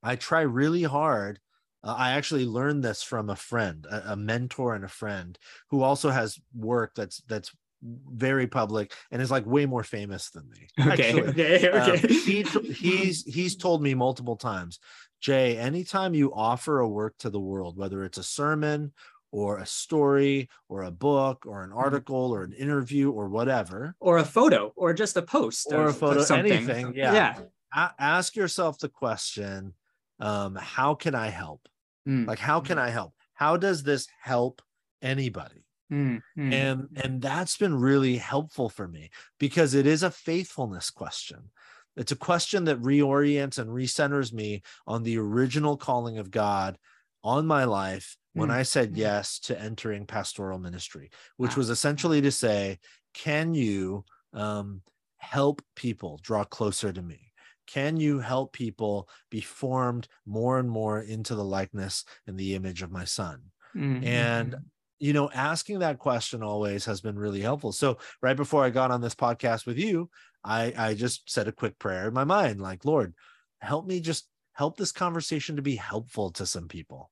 I 0.04 0.16
try 0.16 0.42
really 0.42 0.84
hard. 0.84 1.40
Uh, 1.84 1.96
I 1.98 2.12
actually 2.12 2.46
learned 2.46 2.84
this 2.84 3.02
from 3.02 3.30
a 3.30 3.36
friend, 3.36 3.86
a, 3.90 4.14
a, 4.14 4.16
mentor, 4.16 4.76
and 4.76 4.84
a 4.84 4.90
friend 4.90 5.38
who 5.70 5.82
also 5.82 6.10
has 6.10 6.40
work 6.54 6.94
that's 6.96 7.22
that's 7.28 7.52
very 7.84 8.48
public 8.48 8.94
and 9.12 9.22
is 9.22 9.32
like 9.32 9.46
way 9.46 9.66
more 9.66 9.84
famous 9.84 10.30
than 10.30 10.50
me. 10.50 10.68
Okay, 10.94 11.10
actually. 11.10 11.30
okay, 11.30 11.70
okay. 11.70 11.92
Um, 11.92 12.08
he, 12.08 12.44
he's 12.74 13.24
he's 13.24 13.56
told 13.56 13.82
me 13.82 13.94
multiple 13.94 14.36
times, 14.36 14.80
Jay. 15.20 15.58
Anytime 15.58 16.14
you 16.14 16.34
offer 16.34 16.80
a 16.80 16.88
work 16.88 17.18
to 17.20 17.30
the 17.30 17.40
world, 17.40 17.78
whether 17.78 18.04
it's 18.04 18.18
a 18.18 18.24
sermon 18.24 18.94
or 19.32 19.58
a 19.58 19.66
story 19.66 20.50
or 20.70 20.84
a 20.84 20.92
book 20.92 21.46
or 21.46 21.64
an 21.64 21.70
mm-hmm. 21.70 21.80
article 21.80 22.32
or 22.32 22.44
an 22.44 22.54
interview 22.54 23.12
or 23.12 23.30
whatever 23.30 23.96
or 24.00 24.18
a 24.18 24.26
photo 24.26 24.72
or 24.76 24.94
just 24.94 25.18
a 25.18 25.22
post 25.22 25.68
or 25.72 25.86
of, 25.86 25.90
a 25.90 25.94
photo 25.94 26.36
anything 26.36 26.94
yeah 26.94 27.14
yeah 27.14 27.40
a- 27.74 27.94
ask 27.98 28.36
yourself 28.36 28.78
the 28.80 28.90
question 28.90 29.74
um, 30.20 30.56
how 30.56 30.94
can 30.94 31.16
i 31.16 31.30
help 31.30 31.68
mm. 32.08 32.28
like 32.28 32.40
how 32.40 32.60
can 32.60 32.78
i 32.78 32.90
help 32.90 33.14
how 33.34 33.58
does 33.58 33.84
this 33.84 34.08
help 34.22 34.62
anybody 35.02 35.64
mm. 35.92 36.22
Mm. 36.38 36.54
and 36.54 36.88
and 36.96 37.22
that's 37.22 37.58
been 37.58 37.76
really 37.76 38.18
helpful 38.18 38.70
for 38.70 38.88
me 38.88 39.10
because 39.40 39.74
it 39.74 39.86
is 39.86 40.04
a 40.04 40.12
faithfulness 40.12 40.90
question 40.90 41.50
it's 41.98 42.12
a 42.12 42.18
question 42.18 42.66
that 42.66 42.82
reorients 42.82 43.58
and 43.58 43.70
recenters 43.70 44.32
me 44.32 44.62
on 44.88 45.04
the 45.04 45.18
original 45.18 45.78
calling 45.78 46.18
of 46.18 46.32
god 46.32 46.78
on 47.24 47.46
my 47.46 47.66
life 47.66 48.18
when 48.34 48.50
mm. 48.50 48.54
I 48.54 48.64
said 48.64 48.96
yes 48.96 49.40
to 49.40 49.60
entering 49.60 50.06
pastoral 50.06 50.60
ministry, 50.60 51.12
which 51.38 51.52
wow. 51.52 51.58
was 51.58 51.70
essentially 51.70 52.22
to 52.22 52.32
say, 52.32 52.80
can 53.14 53.54
you 53.54 54.06
um, 54.34 54.82
help 55.18 55.62
people 55.76 56.20
draw 56.24 56.44
closer 56.44 56.92
to 56.94 57.02
me? 57.02 57.32
Can 57.68 57.98
you 57.98 58.20
help 58.20 58.54
people 58.54 59.10
be 59.30 59.42
formed 59.42 60.08
more 60.26 60.60
and 60.60 60.70
more 60.70 61.02
into 61.02 61.36
the 61.36 61.44
likeness 61.44 62.04
and 62.28 62.38
the 62.38 62.56
image 62.56 62.82
of 62.82 62.92
my 62.92 63.06
son? 63.06 63.42
Mm-hmm. 63.76 64.06
And 64.06 64.56
you 65.02 65.14
know, 65.14 65.32
asking 65.32 65.80
that 65.80 65.98
question 65.98 66.44
always 66.44 66.86
has 66.86 67.02
been 67.02 67.18
really 67.18 67.42
helpful. 67.42 67.72
So 67.72 67.98
right 68.22 68.38
before 68.38 68.64
I 68.64 68.70
got 68.70 68.92
on 68.92 69.02
this 69.02 69.16
podcast 69.16 69.66
with 69.66 69.80
you, 69.80 70.10
I 70.44 70.74
I 70.78 70.94
just 70.94 71.30
said 71.30 71.48
a 71.48 71.52
quick 71.52 71.80
prayer 71.80 72.08
in 72.08 72.14
my 72.14 72.24
mind, 72.24 72.62
like, 72.62 72.86
Lord, 72.86 73.16
help 73.60 73.88
me 73.88 74.00
just 74.00 74.28
help 74.54 74.78
this 74.78 74.92
conversation 74.92 75.56
to 75.56 75.64
be 75.64 75.76
helpful 75.76 76.30
to 76.34 76.46
some 76.46 76.68
people. 76.68 77.10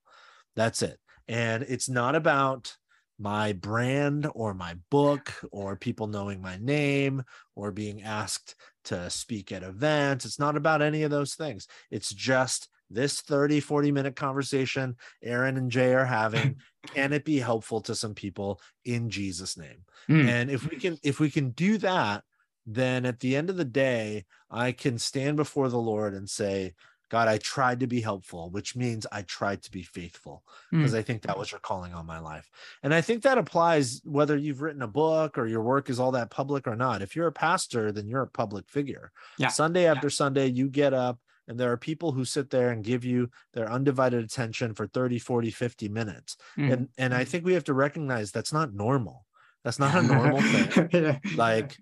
That's 0.54 0.82
it. 0.82 1.00
And 1.26 1.64
it's 1.64 1.88
not 1.88 2.14
about 2.14 2.76
my 3.18 3.52
brand 3.52 4.28
or 4.34 4.54
my 4.54 4.76
book 4.90 5.34
or 5.50 5.76
people 5.76 6.06
knowing 6.06 6.40
my 6.40 6.58
name 6.58 7.24
or 7.56 7.72
being 7.72 8.02
asked 8.02 8.54
to 8.84 9.10
speak 9.10 9.50
at 9.50 9.64
events. 9.64 10.24
It's 10.24 10.38
not 10.38 10.56
about 10.56 10.80
any 10.80 11.02
of 11.02 11.10
those 11.10 11.34
things. 11.34 11.66
It's 11.90 12.14
just 12.14 12.68
this 12.90 13.20
30, 13.20 13.60
40 13.60 13.92
minute 13.92 14.16
conversation 14.16 14.96
Aaron 15.22 15.56
and 15.56 15.70
Jay 15.70 15.94
are 15.94 16.04
having. 16.04 16.56
can 16.94 17.12
it 17.12 17.24
be 17.24 17.38
helpful 17.38 17.80
to 17.82 17.94
some 17.94 18.14
people 18.14 18.60
in 18.84 19.10
Jesus' 19.10 19.56
name? 19.56 19.84
Mm. 20.08 20.28
And 20.28 20.50
if 20.50 20.68
we 20.68 20.76
can, 20.76 20.98
if 21.02 21.20
we 21.20 21.30
can 21.30 21.50
do 21.50 21.78
that, 21.78 22.24
then 22.66 23.06
at 23.06 23.20
the 23.20 23.36
end 23.36 23.50
of 23.50 23.56
the 23.56 23.64
day, 23.64 24.24
I 24.50 24.72
can 24.72 24.98
stand 24.98 25.36
before 25.36 25.68
the 25.68 25.78
Lord 25.78 26.14
and 26.14 26.28
say, 26.28 26.74
God, 27.10 27.26
I 27.26 27.38
tried 27.38 27.80
to 27.80 27.88
be 27.88 28.00
helpful, 28.00 28.50
which 28.50 28.76
means 28.76 29.04
I 29.10 29.22
tried 29.22 29.62
to 29.64 29.70
be 29.70 29.82
faithful 29.82 30.44
because 30.70 30.94
mm. 30.94 30.98
I 30.98 31.02
think 31.02 31.22
that 31.22 31.36
was 31.36 31.50
your 31.50 31.58
calling 31.58 31.92
on 31.92 32.06
my 32.06 32.20
life. 32.20 32.48
And 32.84 32.94
I 32.94 33.00
think 33.00 33.24
that 33.24 33.36
applies 33.36 34.00
whether 34.04 34.36
you've 34.36 34.62
written 34.62 34.82
a 34.82 34.86
book 34.86 35.36
or 35.36 35.46
your 35.46 35.62
work 35.62 35.90
is 35.90 35.98
all 35.98 36.12
that 36.12 36.30
public 36.30 36.68
or 36.68 36.76
not. 36.76 37.02
If 37.02 37.16
you're 37.16 37.26
a 37.26 37.32
pastor, 37.32 37.90
then 37.90 38.06
you're 38.06 38.22
a 38.22 38.28
public 38.28 38.68
figure. 38.68 39.10
Yeah. 39.38 39.48
Sunday 39.48 39.86
after 39.86 40.06
yeah. 40.06 40.12
Sunday, 40.12 40.46
you 40.46 40.68
get 40.68 40.94
up 40.94 41.18
and 41.50 41.58
there 41.58 41.72
are 41.72 41.76
people 41.76 42.12
who 42.12 42.24
sit 42.24 42.48
there 42.48 42.70
and 42.70 42.84
give 42.84 43.04
you 43.04 43.28
their 43.54 43.68
undivided 43.68 44.22
attention 44.22 44.72
for 44.72 44.86
30, 44.86 45.18
40, 45.18 45.50
50 45.50 45.88
minutes. 45.88 46.36
Mm. 46.56 46.72
And 46.72 46.88
and 46.96 47.12
I 47.12 47.24
think 47.24 47.44
we 47.44 47.54
have 47.54 47.64
to 47.64 47.74
recognize 47.74 48.30
that's 48.30 48.52
not 48.52 48.72
normal. 48.72 49.26
That's 49.64 49.80
not 49.80 49.96
a 49.96 50.02
normal 50.14 50.40
thing. 50.40 50.88
yeah. 50.92 51.18
Like 51.34 51.76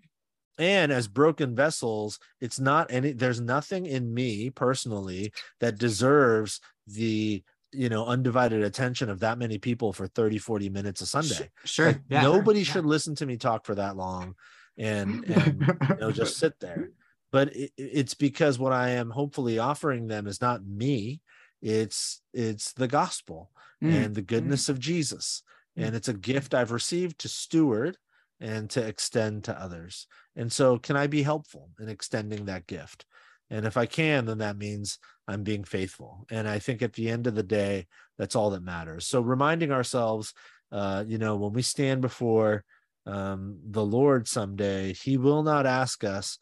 and 0.57 0.91
as 0.91 1.07
broken 1.07 1.55
vessels 1.55 2.19
it's 2.41 2.59
not 2.59 2.91
any 2.91 3.13
there's 3.13 3.41
nothing 3.41 3.87
in 3.87 4.13
me 4.13 4.51
personally 4.51 5.33
that 5.61 5.79
deserves 5.79 6.61
the 6.87 7.45
you 7.71 7.89
know 7.89 8.05
undivided 8.07 8.65
attention 8.65 9.09
of 9.09 9.21
that 9.21 9.39
many 9.39 9.57
people 9.57 9.93
for 9.93 10.09
30 10.09 10.39
40 10.39 10.69
minutes 10.69 11.01
a 11.01 11.07
sunday 11.07 11.49
sure 11.65 11.87
like, 11.87 12.01
yeah, 12.09 12.23
nobody 12.23 12.65
should 12.65 12.85
listen 12.85 13.15
to 13.15 13.25
me 13.25 13.37
talk 13.37 13.65
for 13.65 13.77
that 13.77 13.97
long 13.97 14.35
and 14.77 15.25
and 15.27 15.79
you 15.91 15.97
know 16.01 16.11
just 16.11 16.39
sit 16.39 16.59
there 16.59 16.91
but 17.33 17.55
it, 17.55 17.73
it's 17.77 18.15
because 18.15 18.59
what 18.59 18.73
i 18.73 18.91
am 18.91 19.11
hopefully 19.11 19.59
offering 19.59 20.07
them 20.07 20.27
is 20.27 20.41
not 20.41 20.65
me 20.65 21.21
it's 21.61 22.21
it's 22.33 22.73
the 22.73 22.89
gospel 22.89 23.51
mm. 23.83 23.93
and 23.93 24.15
the 24.15 24.23
goodness 24.23 24.67
mm. 24.67 24.71
of 24.71 24.79
jesus 24.79 25.43
mm. 25.79 25.85
and 25.85 25.97
it's 25.97 26.09
a 26.09 26.15
gift 26.15 26.55
i've 26.55 26.73
received 26.73 27.19
to 27.19 27.29
steward 27.29 27.97
and 28.41 28.71
to 28.71 28.85
extend 28.85 29.45
to 29.45 29.61
others. 29.61 30.07
And 30.37 30.53
so, 30.53 30.79
can 30.79 30.97
I 30.97 31.07
be 31.07 31.23
helpful 31.23 31.71
in 31.81 31.89
extending 31.89 32.47
that 32.47 32.67
gift? 32.67 33.05
And 33.51 33.67
if 33.67 33.77
I 33.77 33.87
can, 33.87 34.27
then 34.27 34.39
that 34.39 34.59
means 34.59 34.99
I'm 35.27 35.43
being 35.43 35.65
faithful. 35.65 36.27
And 36.31 36.47
I 36.47 36.59
think 36.59 36.83
at 36.83 36.93
the 36.93 37.09
end 37.09 37.27
of 37.27 37.35
the 37.35 37.43
day, 37.43 37.87
that's 38.19 38.37
all 38.37 38.51
that 38.51 38.63
matters. 38.63 39.07
So, 39.07 39.21
reminding 39.21 39.73
ourselves, 39.73 40.35
uh, 40.71 41.05
you 41.07 41.19
know, 41.19 41.37
when 41.37 41.53
we 41.53 41.63
stand 41.63 42.01
before 42.01 42.65
um, 43.07 43.59
the 43.65 43.85
Lord 43.85 44.29
someday, 44.29 44.93
He 44.93 45.17
will 45.17 45.43
not 45.43 45.67
ask 45.67 46.05
us, 46.05 46.39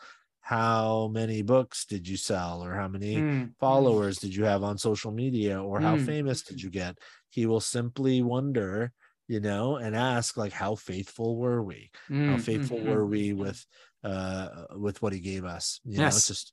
how 0.47 1.11
many 1.13 1.43
books 1.43 1.87
did 1.87 2.07
you 2.07 2.17
sell 2.17 2.63
or 2.63 2.73
how 2.75 2.87
many 2.87 3.17
mm. 3.17 3.51
followers 3.59 4.19
did 4.19 4.35
you 4.35 4.45
have 4.45 4.63
on 4.63 4.79
social 4.79 5.11
media 5.11 5.61
or 5.61 5.81
how 5.81 5.97
mm. 5.97 6.07
famous 6.07 6.43
did 6.43 6.63
you 6.63 6.71
get 6.71 6.97
he 7.31 7.47
will 7.47 7.61
simply 7.61 8.23
wonder 8.23 8.93
you 9.29 9.41
know, 9.41 9.77
and 9.77 9.97
ask 9.97 10.37
like, 10.37 10.53
how 10.53 10.75
faithful 10.75 11.37
were 11.37 11.63
we? 11.63 11.91
Mm, 12.11 12.31
how 12.31 12.39
faithful 12.39 12.79
mm-hmm. 12.79 12.91
were 12.91 13.07
we 13.07 13.33
with 13.33 13.65
uh 14.05 14.49
with 14.77 15.03
what 15.03 15.13
he 15.13 15.21
gave 15.21 15.45
us? 15.45 15.81
You 15.85 15.99
yes. 15.99 16.01
know, 16.01 16.07
it's 16.07 16.29
just 16.29 16.53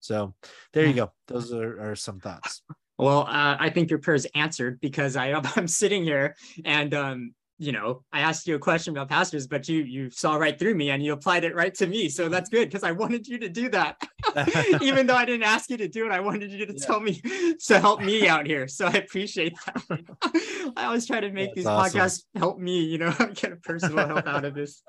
so 0.00 0.34
there 0.72 0.86
you 0.86 0.94
go. 0.94 1.12
Those 1.28 1.52
are, 1.52 1.90
are 1.90 1.96
some 1.96 2.20
thoughts. 2.20 2.62
Well, 2.98 3.22
uh, 3.22 3.56
I 3.58 3.70
think 3.70 3.90
your 3.90 3.98
prayer 3.98 4.14
is 4.14 4.28
answered 4.34 4.80
because 4.80 5.16
I 5.16 5.32
I'm 5.56 5.68
sitting 5.68 6.04
here 6.04 6.36
and 6.64 6.94
um 6.94 7.34
you 7.62 7.70
know, 7.70 8.02
I 8.12 8.22
asked 8.22 8.48
you 8.48 8.56
a 8.56 8.58
question 8.58 8.92
about 8.92 9.08
pastors, 9.08 9.46
but 9.46 9.68
you 9.68 9.84
you 9.84 10.10
saw 10.10 10.34
right 10.34 10.58
through 10.58 10.74
me 10.74 10.90
and 10.90 11.00
you 11.00 11.12
applied 11.12 11.44
it 11.44 11.54
right 11.54 11.72
to 11.74 11.86
me. 11.86 12.08
So 12.08 12.28
that's 12.28 12.50
good 12.50 12.68
because 12.68 12.82
I 12.82 12.90
wanted 12.90 13.28
you 13.28 13.38
to 13.38 13.48
do 13.48 13.68
that. 13.68 14.02
Even 14.82 15.06
though 15.06 15.14
I 15.14 15.24
didn't 15.24 15.44
ask 15.44 15.70
you 15.70 15.76
to 15.76 15.86
do 15.86 16.04
it, 16.04 16.10
I 16.10 16.18
wanted 16.18 16.50
you 16.50 16.66
to 16.66 16.72
yeah. 16.72 16.84
tell 16.84 16.98
me 16.98 17.22
to 17.66 17.78
help 17.78 18.00
me 18.00 18.26
out 18.26 18.46
here. 18.46 18.66
So 18.66 18.86
I 18.86 18.94
appreciate 18.94 19.54
that. 19.64 20.72
I 20.76 20.86
always 20.86 21.06
try 21.06 21.20
to 21.20 21.30
make 21.30 21.50
that's 21.50 21.54
these 21.54 21.66
awesome. 21.66 22.00
podcasts 22.00 22.24
help 22.34 22.58
me, 22.58 22.82
you 22.82 22.98
know, 22.98 23.12
get 23.34 23.52
a 23.52 23.56
personal 23.56 24.08
help 24.08 24.26
out 24.26 24.44
of 24.44 24.54
this. 24.54 24.82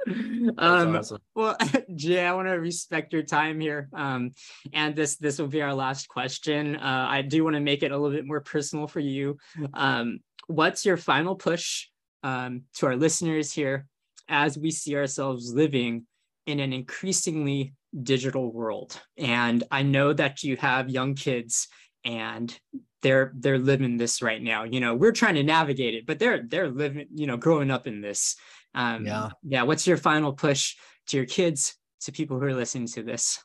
Um, 0.57 0.95
awesome. 0.95 1.19
well, 1.35 1.55
Jay, 1.93 2.25
I 2.25 2.33
want 2.33 2.47
to 2.47 2.53
respect 2.53 3.13
your 3.13 3.23
time 3.23 3.59
here. 3.59 3.87
Um, 3.93 4.31
and 4.73 4.95
this 4.95 5.17
this 5.17 5.37
will 5.37 5.47
be 5.47 5.61
our 5.61 5.75
last 5.75 6.07
question. 6.07 6.75
Uh, 6.75 7.05
I 7.07 7.21
do 7.21 7.43
want 7.43 7.55
to 7.55 7.59
make 7.59 7.83
it 7.83 7.91
a 7.91 7.97
little 7.97 8.15
bit 8.15 8.25
more 8.25 8.41
personal 8.41 8.87
for 8.87 8.99
you. 8.99 9.37
Um, 9.75 10.21
what's 10.47 10.87
your 10.87 10.97
final 10.97 11.35
push 11.35 11.87
um, 12.23 12.63
to 12.75 12.87
our 12.87 12.95
listeners 12.95 13.51
here 13.51 13.85
as 14.29 14.57
we 14.57 14.71
see 14.71 14.95
ourselves 14.95 15.53
living 15.53 16.05
in 16.45 16.59
an 16.59 16.73
increasingly 16.73 17.73
digital 18.01 18.51
world. 18.51 18.99
And 19.17 19.63
I 19.71 19.83
know 19.83 20.13
that 20.13 20.43
you 20.43 20.57
have 20.57 20.89
young 20.89 21.15
kids 21.15 21.67
and 22.03 22.57
they're 23.01 23.33
they're 23.35 23.59
living 23.59 23.97
this 23.97 24.21
right 24.21 24.41
now. 24.41 24.63
You 24.63 24.79
know, 24.79 24.95
we're 24.95 25.11
trying 25.11 25.35
to 25.35 25.43
navigate 25.43 25.93
it, 25.93 26.05
but 26.05 26.19
they're 26.19 26.43
they're 26.47 26.69
living, 26.69 27.07
you 27.13 27.27
know, 27.27 27.37
growing 27.37 27.69
up 27.69 27.85
in 27.87 28.01
this. 28.01 28.35
Um, 28.73 29.05
yeah. 29.05 29.29
Yeah. 29.43 29.63
What's 29.63 29.85
your 29.85 29.97
final 29.97 30.33
push 30.33 30.75
to 31.07 31.17
your 31.17 31.25
kids, 31.25 31.75
to 32.01 32.11
people 32.11 32.39
who 32.39 32.45
are 32.45 32.53
listening 32.53 32.87
to 32.87 33.03
this? 33.03 33.43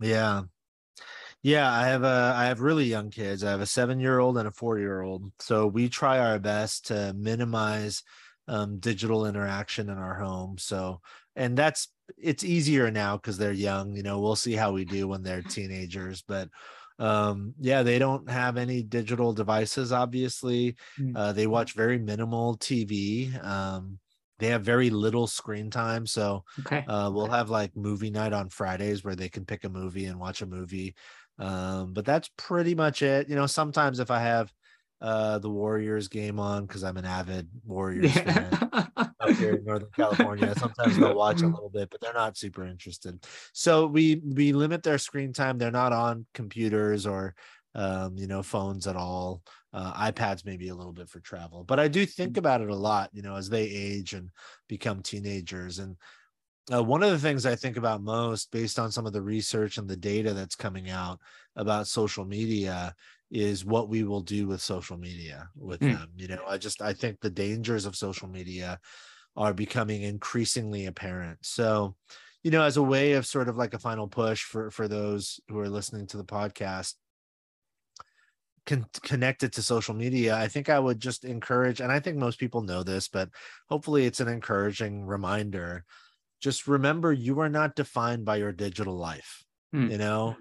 Yeah. 0.00 0.42
Yeah, 1.42 1.72
I 1.72 1.86
have 1.86 2.02
a 2.02 2.34
I 2.36 2.46
have 2.46 2.60
really 2.60 2.84
young 2.84 3.10
kids. 3.10 3.42
I 3.42 3.50
have 3.50 3.62
a 3.62 3.66
seven 3.66 3.98
year 3.98 4.18
old 4.18 4.36
and 4.36 4.46
a 4.46 4.52
four 4.52 4.78
year 4.78 5.00
old. 5.00 5.32
So 5.38 5.66
we 5.66 5.88
try 5.88 6.18
our 6.18 6.38
best 6.38 6.86
to 6.88 7.14
minimize 7.16 8.02
um, 8.46 8.78
digital 8.78 9.26
interaction 9.26 9.88
in 9.88 9.96
our 9.96 10.14
home. 10.14 10.58
So, 10.58 11.00
and 11.36 11.56
that's 11.56 11.88
it's 12.18 12.44
easier 12.44 12.90
now 12.90 13.16
because 13.16 13.38
they're 13.38 13.52
young. 13.52 13.96
You 13.96 14.02
know, 14.02 14.20
we'll 14.20 14.36
see 14.36 14.54
how 14.54 14.72
we 14.72 14.84
do 14.84 15.08
when 15.08 15.22
they're 15.22 15.42
teenagers, 15.42 16.22
but 16.26 16.48
um 17.00 17.54
yeah 17.58 17.82
they 17.82 17.98
don't 17.98 18.28
have 18.28 18.58
any 18.58 18.82
digital 18.82 19.32
devices 19.32 19.90
obviously 19.90 20.76
mm. 20.98 21.12
uh, 21.16 21.32
they 21.32 21.46
watch 21.46 21.72
very 21.72 21.98
minimal 21.98 22.58
tv 22.58 23.42
um 23.42 23.98
they 24.38 24.48
have 24.48 24.62
very 24.62 24.90
little 24.90 25.26
screen 25.26 25.70
time 25.70 26.06
so 26.06 26.44
okay. 26.60 26.84
uh, 26.86 27.10
we'll 27.10 27.26
have 27.26 27.48
like 27.48 27.74
movie 27.74 28.10
night 28.10 28.34
on 28.34 28.50
fridays 28.50 29.02
where 29.02 29.16
they 29.16 29.30
can 29.30 29.46
pick 29.46 29.64
a 29.64 29.68
movie 29.68 30.04
and 30.04 30.20
watch 30.20 30.42
a 30.42 30.46
movie 30.46 30.94
um, 31.40 31.92
but 31.92 32.04
that's 32.04 32.30
pretty 32.36 32.74
much 32.74 33.02
it 33.02 33.28
you 33.28 33.34
know 33.34 33.46
sometimes 33.46 33.98
if 33.98 34.10
i 34.10 34.20
have 34.20 34.52
uh, 35.00 35.38
the 35.38 35.48
Warriors 35.48 36.08
game 36.08 36.38
on 36.38 36.66
because 36.66 36.84
I'm 36.84 36.96
an 36.96 37.06
avid 37.06 37.48
Warriors 37.64 38.12
fan 38.12 38.48
up 38.94 39.30
here 39.36 39.54
in 39.54 39.64
Northern 39.64 39.88
California. 39.96 40.54
Sometimes 40.58 40.98
they'll 40.98 41.14
watch 41.14 41.40
a 41.40 41.46
little 41.46 41.70
bit, 41.70 41.88
but 41.90 42.00
they're 42.00 42.12
not 42.12 42.36
super 42.36 42.66
interested. 42.66 43.24
So 43.52 43.86
we 43.86 44.16
we 44.16 44.52
limit 44.52 44.82
their 44.82 44.98
screen 44.98 45.32
time. 45.32 45.56
They're 45.56 45.70
not 45.70 45.92
on 45.92 46.26
computers 46.34 47.06
or 47.06 47.34
um, 47.74 48.16
you 48.18 48.26
know 48.26 48.42
phones 48.42 48.86
at 48.86 48.96
all. 48.96 49.42
Uh, 49.72 50.10
iPads 50.10 50.44
maybe 50.44 50.68
a 50.68 50.74
little 50.74 50.92
bit 50.92 51.08
for 51.08 51.20
travel, 51.20 51.64
but 51.64 51.78
I 51.78 51.86
do 51.88 52.04
think 52.04 52.34
mm. 52.34 52.38
about 52.38 52.60
it 52.60 52.68
a 52.68 52.74
lot. 52.74 53.08
You 53.12 53.22
know, 53.22 53.36
as 53.36 53.48
they 53.48 53.62
age 53.62 54.12
and 54.12 54.30
become 54.68 55.02
teenagers 55.02 55.78
and. 55.78 55.96
Uh, 56.72 56.82
one 56.82 57.02
of 57.02 57.10
the 57.10 57.18
things 57.18 57.46
I 57.46 57.56
think 57.56 57.76
about 57.76 58.02
most, 58.02 58.50
based 58.52 58.78
on 58.78 58.92
some 58.92 59.06
of 59.06 59.12
the 59.12 59.22
research 59.22 59.76
and 59.76 59.88
the 59.88 59.96
data 59.96 60.32
that's 60.32 60.54
coming 60.54 60.88
out 60.88 61.18
about 61.56 61.88
social 61.88 62.24
media, 62.24 62.94
is 63.30 63.64
what 63.64 63.88
we 63.88 64.02
will 64.02 64.20
do 64.20 64.46
with 64.48 64.60
social 64.60 64.96
media 64.96 65.48
with 65.56 65.80
mm. 65.80 65.96
them 65.96 66.08
you 66.16 66.26
know 66.26 66.42
i 66.48 66.58
just 66.58 66.82
i 66.82 66.92
think 66.92 67.20
the 67.20 67.30
dangers 67.30 67.86
of 67.86 67.94
social 67.94 68.28
media 68.28 68.78
are 69.36 69.54
becoming 69.54 70.02
increasingly 70.02 70.86
apparent 70.86 71.38
so 71.42 71.94
you 72.42 72.50
know 72.50 72.62
as 72.62 72.76
a 72.76 72.82
way 72.82 73.12
of 73.12 73.26
sort 73.26 73.48
of 73.48 73.56
like 73.56 73.74
a 73.74 73.78
final 73.78 74.08
push 74.08 74.42
for 74.42 74.70
for 74.70 74.88
those 74.88 75.40
who 75.48 75.58
are 75.58 75.68
listening 75.68 76.06
to 76.06 76.16
the 76.16 76.24
podcast 76.24 76.94
con- 78.66 78.86
connected 79.02 79.52
to 79.52 79.62
social 79.62 79.94
media 79.94 80.36
i 80.36 80.48
think 80.48 80.68
i 80.68 80.78
would 80.78 80.98
just 80.98 81.24
encourage 81.24 81.80
and 81.80 81.92
i 81.92 82.00
think 82.00 82.16
most 82.16 82.40
people 82.40 82.62
know 82.62 82.82
this 82.82 83.06
but 83.06 83.28
hopefully 83.68 84.06
it's 84.06 84.20
an 84.20 84.28
encouraging 84.28 85.06
reminder 85.06 85.84
just 86.40 86.66
remember 86.66 87.12
you 87.12 87.40
are 87.40 87.48
not 87.48 87.76
defined 87.76 88.24
by 88.24 88.36
your 88.36 88.52
digital 88.52 88.96
life 88.96 89.44
mm. 89.74 89.90
you 89.90 89.98
know? 89.98 90.36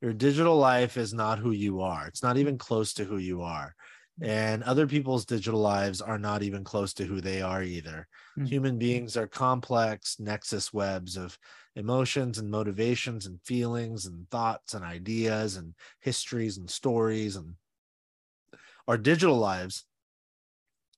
Your 0.00 0.12
digital 0.12 0.56
life 0.56 0.96
is 0.96 1.14
not 1.14 1.38
who 1.38 1.52
you 1.52 1.80
are. 1.80 2.06
It's 2.08 2.22
not 2.22 2.36
even 2.36 2.58
close 2.58 2.92
to 2.94 3.04
who 3.04 3.18
you 3.18 3.42
are. 3.42 3.74
And 4.20 4.62
other 4.62 4.86
people's 4.86 5.24
digital 5.24 5.60
lives 5.60 6.00
are 6.00 6.18
not 6.18 6.42
even 6.42 6.64
close 6.64 6.92
to 6.94 7.04
who 7.04 7.20
they 7.20 7.40
are 7.40 7.62
either. 7.62 8.08
Mm-hmm. 8.38 8.46
human 8.46 8.78
beings 8.78 9.18
are 9.18 9.26
complex 9.26 10.16
nexus 10.18 10.72
webs 10.72 11.18
of 11.18 11.36
emotions 11.76 12.38
and 12.38 12.50
motivations 12.50 13.26
and 13.26 13.38
feelings 13.44 14.06
and 14.06 14.26
thoughts 14.30 14.72
and 14.72 14.82
ideas 14.82 15.56
and 15.56 15.74
histories 16.00 16.56
and 16.56 16.70
stories 16.70 17.36
and 17.36 17.56
our 18.88 18.96
digital 18.96 19.36
lives 19.36 19.84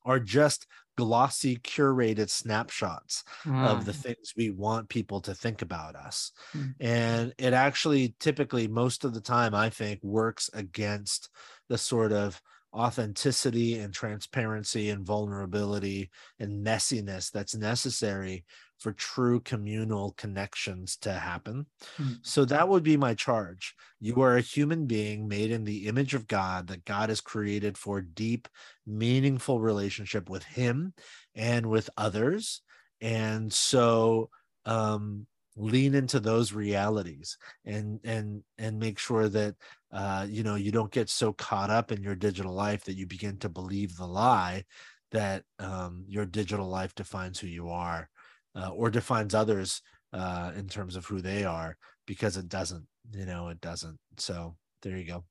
are 0.04 0.20
just 0.20 0.68
glossy 0.96 1.56
curated 1.56 2.30
snapshots 2.30 3.24
of 3.46 3.84
the 3.84 3.92
things 3.92 4.32
we 4.36 4.50
want 4.50 4.88
people 4.88 5.20
to 5.20 5.34
think 5.34 5.62
about 5.62 5.96
us 5.96 6.32
mm. 6.56 6.72
and 6.80 7.34
it 7.38 7.52
actually 7.52 8.14
typically 8.20 8.68
most 8.68 9.04
of 9.04 9.12
the 9.12 9.20
time 9.20 9.54
i 9.54 9.68
think 9.68 9.98
works 10.02 10.48
against 10.54 11.30
the 11.68 11.78
sort 11.78 12.12
of 12.12 12.40
authenticity 12.74 13.78
and 13.78 13.94
transparency 13.94 14.90
and 14.90 15.06
vulnerability 15.06 16.10
and 16.38 16.66
messiness 16.66 17.30
that's 17.30 17.54
necessary 17.54 18.44
for 18.78 18.92
true 18.92 19.40
communal 19.40 20.12
connections 20.12 20.96
to 20.98 21.12
happen. 21.12 21.66
Mm. 21.96 22.18
So 22.22 22.44
that 22.44 22.68
would 22.68 22.82
be 22.82 22.96
my 22.96 23.14
charge. 23.14 23.74
You 24.00 24.20
are 24.22 24.36
a 24.36 24.42
human 24.42 24.86
being 24.86 25.28
made 25.28 25.50
in 25.50 25.64
the 25.64 25.86
image 25.86 26.14
of 26.14 26.26
God 26.26 26.66
that 26.66 26.84
God 26.84 27.08
has 27.08 27.20
created 27.20 27.78
for 27.78 28.00
deep, 28.00 28.48
meaningful 28.86 29.60
relationship 29.60 30.28
with 30.28 30.44
Him 30.44 30.92
and 31.34 31.66
with 31.66 31.88
others. 31.96 32.62
And 33.00 33.52
so, 33.52 34.30
um, 34.66 35.26
lean 35.56 35.94
into 35.94 36.18
those 36.18 36.52
realities 36.52 37.38
and 37.64 38.00
and 38.04 38.42
and 38.58 38.78
make 38.78 38.98
sure 38.98 39.28
that 39.28 39.54
uh 39.92 40.26
you 40.28 40.42
know 40.42 40.56
you 40.56 40.72
don't 40.72 40.90
get 40.90 41.08
so 41.08 41.32
caught 41.32 41.70
up 41.70 41.92
in 41.92 42.02
your 42.02 42.16
digital 42.16 42.52
life 42.52 42.82
that 42.84 42.96
you 42.96 43.06
begin 43.06 43.38
to 43.38 43.48
believe 43.48 43.96
the 43.96 44.06
lie 44.06 44.64
that 45.12 45.44
um 45.60 46.04
your 46.08 46.26
digital 46.26 46.68
life 46.68 46.92
defines 46.96 47.38
who 47.38 47.46
you 47.46 47.68
are 47.68 48.08
uh, 48.56 48.70
or 48.70 48.90
defines 48.90 49.34
others 49.34 49.82
uh, 50.12 50.52
in 50.56 50.68
terms 50.68 50.96
of 50.96 51.04
who 51.06 51.20
they 51.20 51.44
are 51.44 51.76
because 52.06 52.36
it 52.36 52.48
doesn't 52.48 52.86
you 53.12 53.26
know 53.26 53.48
it 53.48 53.60
doesn't. 53.60 53.98
So 54.16 54.56
there 54.82 54.96
you 54.96 55.04
go. 55.04 55.24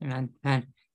And 0.00 0.30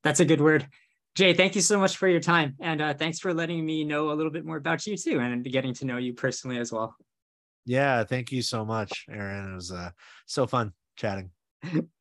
that's 0.04 0.19
a 0.19 0.26
good 0.26 0.41
word. 0.41 0.67
Jay 1.15 1.34
thank 1.34 1.54
you 1.54 1.62
so 1.62 1.80
much 1.80 1.98
for 1.98 2.08
your 2.08 2.19
time 2.19 2.56
and 2.60 2.82
uh, 2.82 2.93
thanks 2.96 3.19
for 3.19 3.36
letting 3.36 3.63
me 3.63 3.84
know 3.84 4.10
a 4.10 4.13
little 4.13 4.32
bit 4.32 4.46
more 4.46 4.58
about 4.58 4.88
you 4.88 4.98
too 4.98 5.19
and 5.19 5.43
getting 5.43 5.72
to 5.76 5.86
know 5.86 5.98
you 5.98 6.12
personally 6.12 6.58
as 6.58 6.72
well 6.72 6.96
yeah 7.65 8.04
thank 8.04 8.32
you 8.32 8.41
so 8.41 8.65
much 8.65 9.06
aaron 9.10 9.52
it 9.52 9.56
was 9.56 9.71
uh, 9.71 9.89
so 10.26 10.45
fun 10.47 10.71
chatting 10.95 11.30